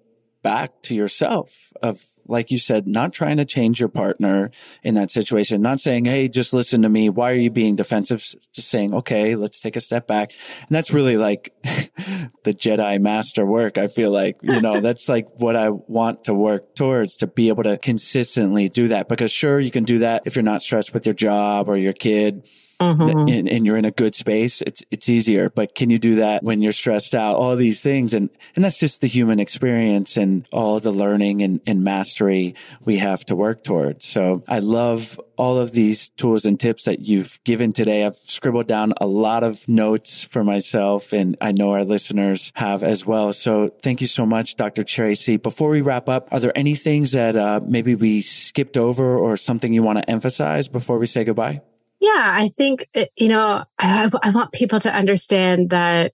back 0.43 0.83
to 0.83 0.95
yourself 0.97 1.73
of 1.81 2.05
like 2.33 2.51
you 2.51 2.59
said, 2.59 2.87
not 2.89 3.13
trying 3.13 3.37
to 3.37 3.45
change 3.45 3.79
your 3.79 3.91
partner 3.91 4.51
in 4.83 4.95
that 4.95 5.11
situation, 5.11 5.61
not 5.61 5.81
saying, 5.81 6.07
Hey, 6.07 6.29
just 6.29 6.55
listen 6.55 6.81
to 6.83 6.89
me. 6.89 7.11
Why 7.11 7.31
are 7.31 7.37
you 7.37 7.51
being 7.51 7.77
defensive? 7.77 8.25
Just 8.53 8.71
saying, 8.71 8.95
okay, 8.95 9.37
let's 9.37 9.61
take 9.61 9.77
a 9.77 9.81
step 9.81 10.07
back. 10.07 10.33
And 10.61 10.71
that's 10.71 10.93
really 10.93 11.19
like 11.19 11.55
the 11.63 12.55
Jedi 12.55 12.99
master 13.01 13.45
work. 13.45 13.77
I 13.77 13.87
feel 13.87 14.11
like, 14.11 14.39
you 14.43 14.61
know, 14.63 14.81
that's 14.87 15.11
like 15.11 15.29
what 15.37 15.57
I 15.57 15.69
want 15.69 16.25
to 16.25 16.35
work 16.35 16.75
towards 16.75 17.17
to 17.19 17.27
be 17.27 17.49
able 17.49 17.65
to 17.65 17.77
consistently 17.77 18.71
do 18.71 18.89
that 18.89 19.09
because 19.09 19.31
sure, 19.31 19.61
you 19.61 19.71
can 19.71 19.85
do 19.85 19.99
that 19.99 20.23
if 20.25 20.35
you're 20.35 20.43
not 20.43 20.63
stressed 20.63 20.95
with 20.95 21.07
your 21.07 21.15
job 21.15 21.69
or 21.69 21.77
your 21.77 21.93
kid 21.93 22.47
mm-hmm. 22.83 23.29
and, 23.29 23.49
and, 23.49 23.67
you're 23.67 23.77
in 23.77 23.85
a 23.85 23.91
good 23.91 24.15
space, 24.15 24.61
it's 24.63 24.83
it's 24.91 25.09
easier. 25.09 25.49
But 25.49 25.75
can 25.75 25.91
you 25.91 25.99
do 25.99 26.17
that 26.17 26.43
when 26.43 26.61
you're 26.61 26.73
stressed 26.73 27.15
out? 27.15 27.37
All 27.37 27.57
these 27.57 27.81
things, 27.81 28.15
and 28.15 28.29
and 28.55 28.65
that's 28.65 28.79
just 28.79 29.01
the 29.01 29.07
human 29.07 29.41
experience 29.41 30.17
and 30.17 30.47
all 30.53 30.81
the 30.81 30.91
learning 30.91 31.43
and, 31.43 31.61
and 31.67 31.85
mastery 31.85 32.55
we 32.85 32.99
have 32.99 33.25
to 33.27 33.37
work 33.37 33.63
towards. 33.63 34.07
So 34.07 34.43
I 34.49 34.59
love 34.59 35.21
all 35.37 35.59
of 35.59 35.73
these 35.73 36.11
tools 36.11 36.45
and 36.45 36.59
tips 36.59 36.85
that 36.85 37.01
you've 37.01 37.43
given 37.45 37.73
today. 37.73 38.05
I've 38.05 38.17
scribbled 38.17 38.67
down 38.67 38.93
a 39.01 39.07
lot 39.07 39.43
of 39.43 39.67
notes 39.69 40.25
for 40.25 40.45
myself, 40.45 41.13
and 41.13 41.37
I 41.41 41.53
know 41.53 41.73
our 41.73 41.85
listeners 41.85 42.53
have 42.55 42.83
as 42.83 43.07
well. 43.07 43.33
So 43.33 43.71
thank 43.83 44.01
you 44.01 44.07
so 44.07 44.27
much, 44.27 44.57
Dr. 44.57 44.85
Tracy. 44.85 45.37
Before 45.37 45.71
we 45.71 45.81
wrap 45.81 46.09
up, 46.09 46.29
are 46.33 46.41
there 46.41 46.57
any 46.57 46.75
things 46.75 47.13
that 47.13 47.37
uh, 47.37 47.61
maybe 47.67 47.95
we 47.95 48.21
skipped 48.23 48.77
over 48.77 49.17
or 49.17 49.37
something 49.37 49.73
you 49.73 49.83
want 49.83 49.99
to 49.99 50.11
emphasize 50.11 50.69
before 50.69 50.99
we 50.99 51.07
say 51.07 51.25
goodbye? 51.25 51.63
Yeah, 52.03 52.11
I 52.37 52.49
think, 52.49 52.89
eh, 52.95 53.07
you 53.17 53.29
know, 53.29 53.65
I, 53.79 54.11
I 54.25 54.31
want 54.31 54.51
people 54.53 54.81
to 54.81 54.93
understand 54.93 55.71
that 55.71 56.13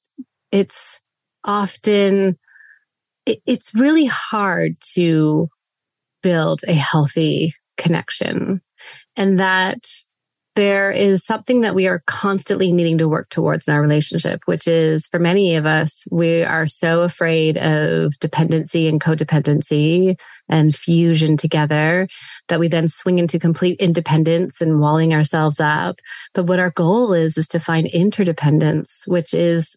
it's 0.52 1.00
often, 1.44 2.38
it, 3.26 3.40
it's 3.46 3.74
really 3.74 4.06
hard 4.06 4.76
to 4.96 5.48
build 6.22 6.60
a 6.68 6.74
healthy 6.74 7.54
connection. 7.78 8.62
And 9.16 9.40
that 9.40 9.88
there 10.58 10.90
is 10.90 11.24
something 11.24 11.60
that 11.60 11.76
we 11.76 11.86
are 11.86 12.02
constantly 12.08 12.72
needing 12.72 12.98
to 12.98 13.08
work 13.08 13.28
towards 13.30 13.68
in 13.68 13.74
our 13.74 13.80
relationship, 13.80 14.40
which 14.46 14.66
is 14.66 15.06
for 15.06 15.20
many 15.20 15.54
of 15.54 15.66
us, 15.66 15.92
we 16.10 16.42
are 16.42 16.66
so 16.66 17.02
afraid 17.02 17.56
of 17.58 18.18
dependency 18.18 18.88
and 18.88 19.00
codependency 19.00 20.18
and 20.48 20.74
fusion 20.74 21.36
together 21.36 22.08
that 22.48 22.58
we 22.58 22.66
then 22.66 22.88
swing 22.88 23.20
into 23.20 23.38
complete 23.38 23.78
independence 23.78 24.60
and 24.60 24.80
walling 24.80 25.14
ourselves 25.14 25.60
up. 25.60 26.00
But 26.34 26.48
what 26.48 26.58
our 26.58 26.70
goal 26.70 27.12
is, 27.12 27.38
is 27.38 27.46
to 27.48 27.60
find 27.60 27.86
interdependence, 27.86 29.02
which 29.06 29.32
is 29.32 29.76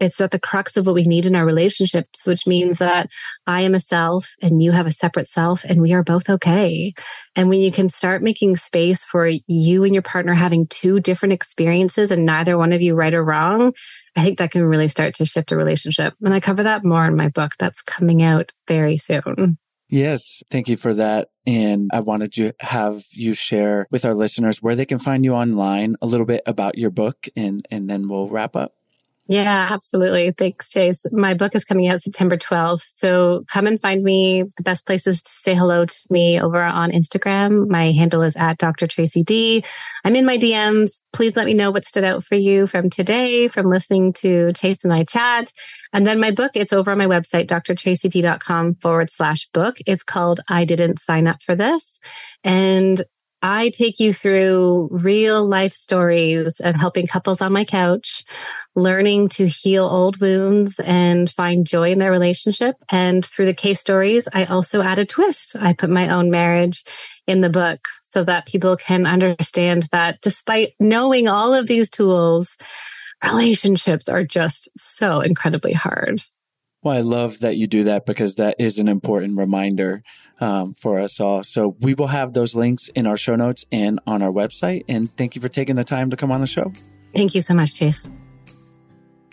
it's 0.00 0.20
at 0.20 0.30
the 0.30 0.38
crux 0.38 0.76
of 0.76 0.86
what 0.86 0.94
we 0.94 1.04
need 1.04 1.26
in 1.26 1.34
our 1.34 1.44
relationships, 1.44 2.24
which 2.24 2.46
means 2.46 2.78
that 2.78 3.08
I 3.46 3.62
am 3.62 3.74
a 3.74 3.80
self 3.80 4.34
and 4.40 4.62
you 4.62 4.72
have 4.72 4.86
a 4.86 4.92
separate 4.92 5.28
self 5.28 5.64
and 5.64 5.80
we 5.80 5.92
are 5.92 6.02
both 6.02 6.28
okay. 6.28 6.94
And 7.34 7.48
when 7.48 7.60
you 7.60 7.72
can 7.72 7.88
start 7.88 8.22
making 8.22 8.56
space 8.56 9.04
for 9.04 9.28
you 9.46 9.84
and 9.84 9.94
your 9.94 10.02
partner 10.02 10.34
having 10.34 10.66
two 10.68 11.00
different 11.00 11.32
experiences 11.32 12.10
and 12.10 12.24
neither 12.24 12.56
one 12.56 12.72
of 12.72 12.80
you 12.80 12.94
right 12.94 13.14
or 13.14 13.24
wrong, 13.24 13.72
I 14.16 14.22
think 14.22 14.38
that 14.38 14.50
can 14.50 14.64
really 14.64 14.88
start 14.88 15.14
to 15.16 15.26
shift 15.26 15.52
a 15.52 15.56
relationship. 15.56 16.14
And 16.22 16.34
I 16.34 16.40
cover 16.40 16.62
that 16.64 16.84
more 16.84 17.06
in 17.06 17.16
my 17.16 17.28
book 17.28 17.52
that's 17.58 17.82
coming 17.82 18.22
out 18.22 18.52
very 18.66 18.98
soon. 18.98 19.58
Yes, 19.90 20.42
thank 20.50 20.68
you 20.68 20.76
for 20.76 20.92
that. 20.94 21.28
And 21.46 21.88
I 21.92 22.00
wanted 22.00 22.32
to 22.34 22.52
have 22.60 23.04
you 23.12 23.32
share 23.32 23.86
with 23.90 24.04
our 24.04 24.14
listeners 24.14 24.62
where 24.62 24.74
they 24.74 24.84
can 24.84 24.98
find 24.98 25.24
you 25.24 25.32
online, 25.32 25.96
a 26.02 26.06
little 26.06 26.26
bit 26.26 26.42
about 26.44 26.76
your 26.76 26.90
book, 26.90 27.26
and, 27.34 27.66
and 27.70 27.88
then 27.88 28.06
we'll 28.08 28.28
wrap 28.28 28.54
up. 28.54 28.74
Yeah, 29.30 29.68
absolutely. 29.70 30.30
Thanks, 30.30 30.70
Chase. 30.70 31.04
My 31.12 31.34
book 31.34 31.54
is 31.54 31.62
coming 31.62 31.86
out 31.86 32.00
September 32.00 32.38
12th. 32.38 32.84
So 32.96 33.44
come 33.52 33.66
and 33.66 33.78
find 33.78 34.02
me. 34.02 34.44
The 34.56 34.62
best 34.62 34.86
places 34.86 35.20
to 35.20 35.30
say 35.30 35.54
hello 35.54 35.84
to 35.84 36.00
me 36.08 36.40
over 36.40 36.62
on 36.62 36.92
Instagram. 36.92 37.68
My 37.68 37.92
handle 37.92 38.22
is 38.22 38.36
at 38.36 38.56
Dr. 38.56 38.86
Tracy 38.86 39.22
D. 39.22 39.62
I'm 40.02 40.16
in 40.16 40.24
my 40.24 40.38
DMs. 40.38 40.92
Please 41.12 41.36
let 41.36 41.44
me 41.44 41.52
know 41.52 41.70
what 41.70 41.84
stood 41.84 42.04
out 42.04 42.24
for 42.24 42.36
you 42.36 42.66
from 42.66 42.88
today, 42.88 43.48
from 43.48 43.68
listening 43.68 44.14
to 44.14 44.54
Chase 44.54 44.82
and 44.82 44.94
I 44.94 45.04
chat. 45.04 45.52
And 45.92 46.06
then 46.06 46.20
my 46.20 46.30
book, 46.30 46.52
it's 46.54 46.72
over 46.72 46.90
on 46.90 46.98
my 46.98 47.06
website, 47.06 47.48
drtracyd.com 47.48 48.76
forward 48.76 49.10
slash 49.10 49.46
book. 49.52 49.76
It's 49.86 50.02
called 50.02 50.40
I 50.48 50.64
Didn't 50.64 51.00
Sign 51.00 51.26
Up 51.26 51.42
for 51.42 51.54
This. 51.54 51.98
And 52.44 53.04
I 53.42 53.70
take 53.70 54.00
you 54.00 54.12
through 54.12 54.88
real 54.90 55.46
life 55.46 55.72
stories 55.72 56.60
of 56.60 56.74
helping 56.74 57.06
couples 57.06 57.40
on 57.40 57.52
my 57.52 57.64
couch 57.64 58.24
learning 58.78 59.28
to 59.28 59.46
heal 59.46 59.84
old 59.84 60.20
wounds 60.20 60.78
and 60.80 61.30
find 61.30 61.66
joy 61.66 61.90
in 61.90 61.98
their 61.98 62.10
relationship. 62.10 62.76
And 62.90 63.24
through 63.24 63.46
the 63.46 63.54
case 63.54 63.80
stories, 63.80 64.28
I 64.32 64.44
also 64.44 64.82
add 64.82 64.98
a 64.98 65.04
twist. 65.04 65.56
I 65.56 65.72
put 65.72 65.90
my 65.90 66.08
own 66.08 66.30
marriage 66.30 66.84
in 67.26 67.40
the 67.40 67.50
book 67.50 67.86
so 68.10 68.24
that 68.24 68.46
people 68.46 68.76
can 68.76 69.06
understand 69.06 69.88
that 69.92 70.20
despite 70.22 70.74
knowing 70.80 71.28
all 71.28 71.54
of 71.54 71.66
these 71.66 71.90
tools, 71.90 72.56
relationships 73.24 74.08
are 74.08 74.24
just 74.24 74.68
so 74.78 75.20
incredibly 75.20 75.72
hard. 75.72 76.22
Well, 76.82 76.96
I 76.96 77.00
love 77.00 77.40
that 77.40 77.56
you 77.56 77.66
do 77.66 77.84
that 77.84 78.06
because 78.06 78.36
that 78.36 78.54
is 78.58 78.78
an 78.78 78.88
important 78.88 79.36
reminder 79.36 80.02
um, 80.40 80.74
for 80.74 81.00
us 81.00 81.20
all. 81.20 81.42
So 81.42 81.76
we 81.80 81.94
will 81.94 82.06
have 82.08 82.32
those 82.32 82.54
links 82.54 82.88
in 82.94 83.06
our 83.06 83.16
show 83.16 83.36
notes 83.36 83.64
and 83.72 84.00
on 84.06 84.22
our 84.22 84.30
website. 84.30 84.84
And 84.88 85.10
thank 85.10 85.34
you 85.34 85.42
for 85.42 85.48
taking 85.48 85.76
the 85.76 85.84
time 85.84 86.10
to 86.10 86.16
come 86.16 86.30
on 86.30 86.40
the 86.40 86.46
show. 86.46 86.72
Thank 87.14 87.34
you 87.34 87.42
so 87.42 87.54
much, 87.54 87.74
Chase. 87.74 88.06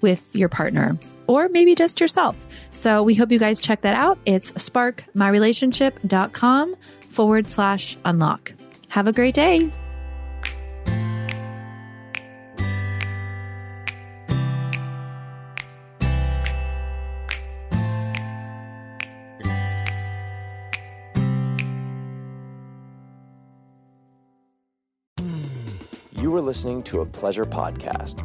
with 0.00 0.34
your 0.34 0.48
partner 0.48 0.98
or 1.26 1.48
maybe 1.48 1.74
just 1.74 2.00
yourself. 2.00 2.36
So 2.70 3.02
we 3.02 3.14
hope 3.14 3.30
you 3.30 3.38
guys 3.38 3.60
check 3.60 3.82
that 3.82 3.94
out. 3.94 4.18
It's 4.26 4.50
sparkmyrelationship.com 4.52 6.76
forward 7.10 7.50
slash 7.50 7.96
unlock. 8.04 8.52
Have 8.88 9.08
a 9.08 9.12
great 9.12 9.34
day. 9.34 9.70
You 26.12 26.32
were 26.32 26.40
listening 26.40 26.82
to 26.84 27.00
a 27.00 27.06
pleasure 27.06 27.44
podcast. 27.44 28.24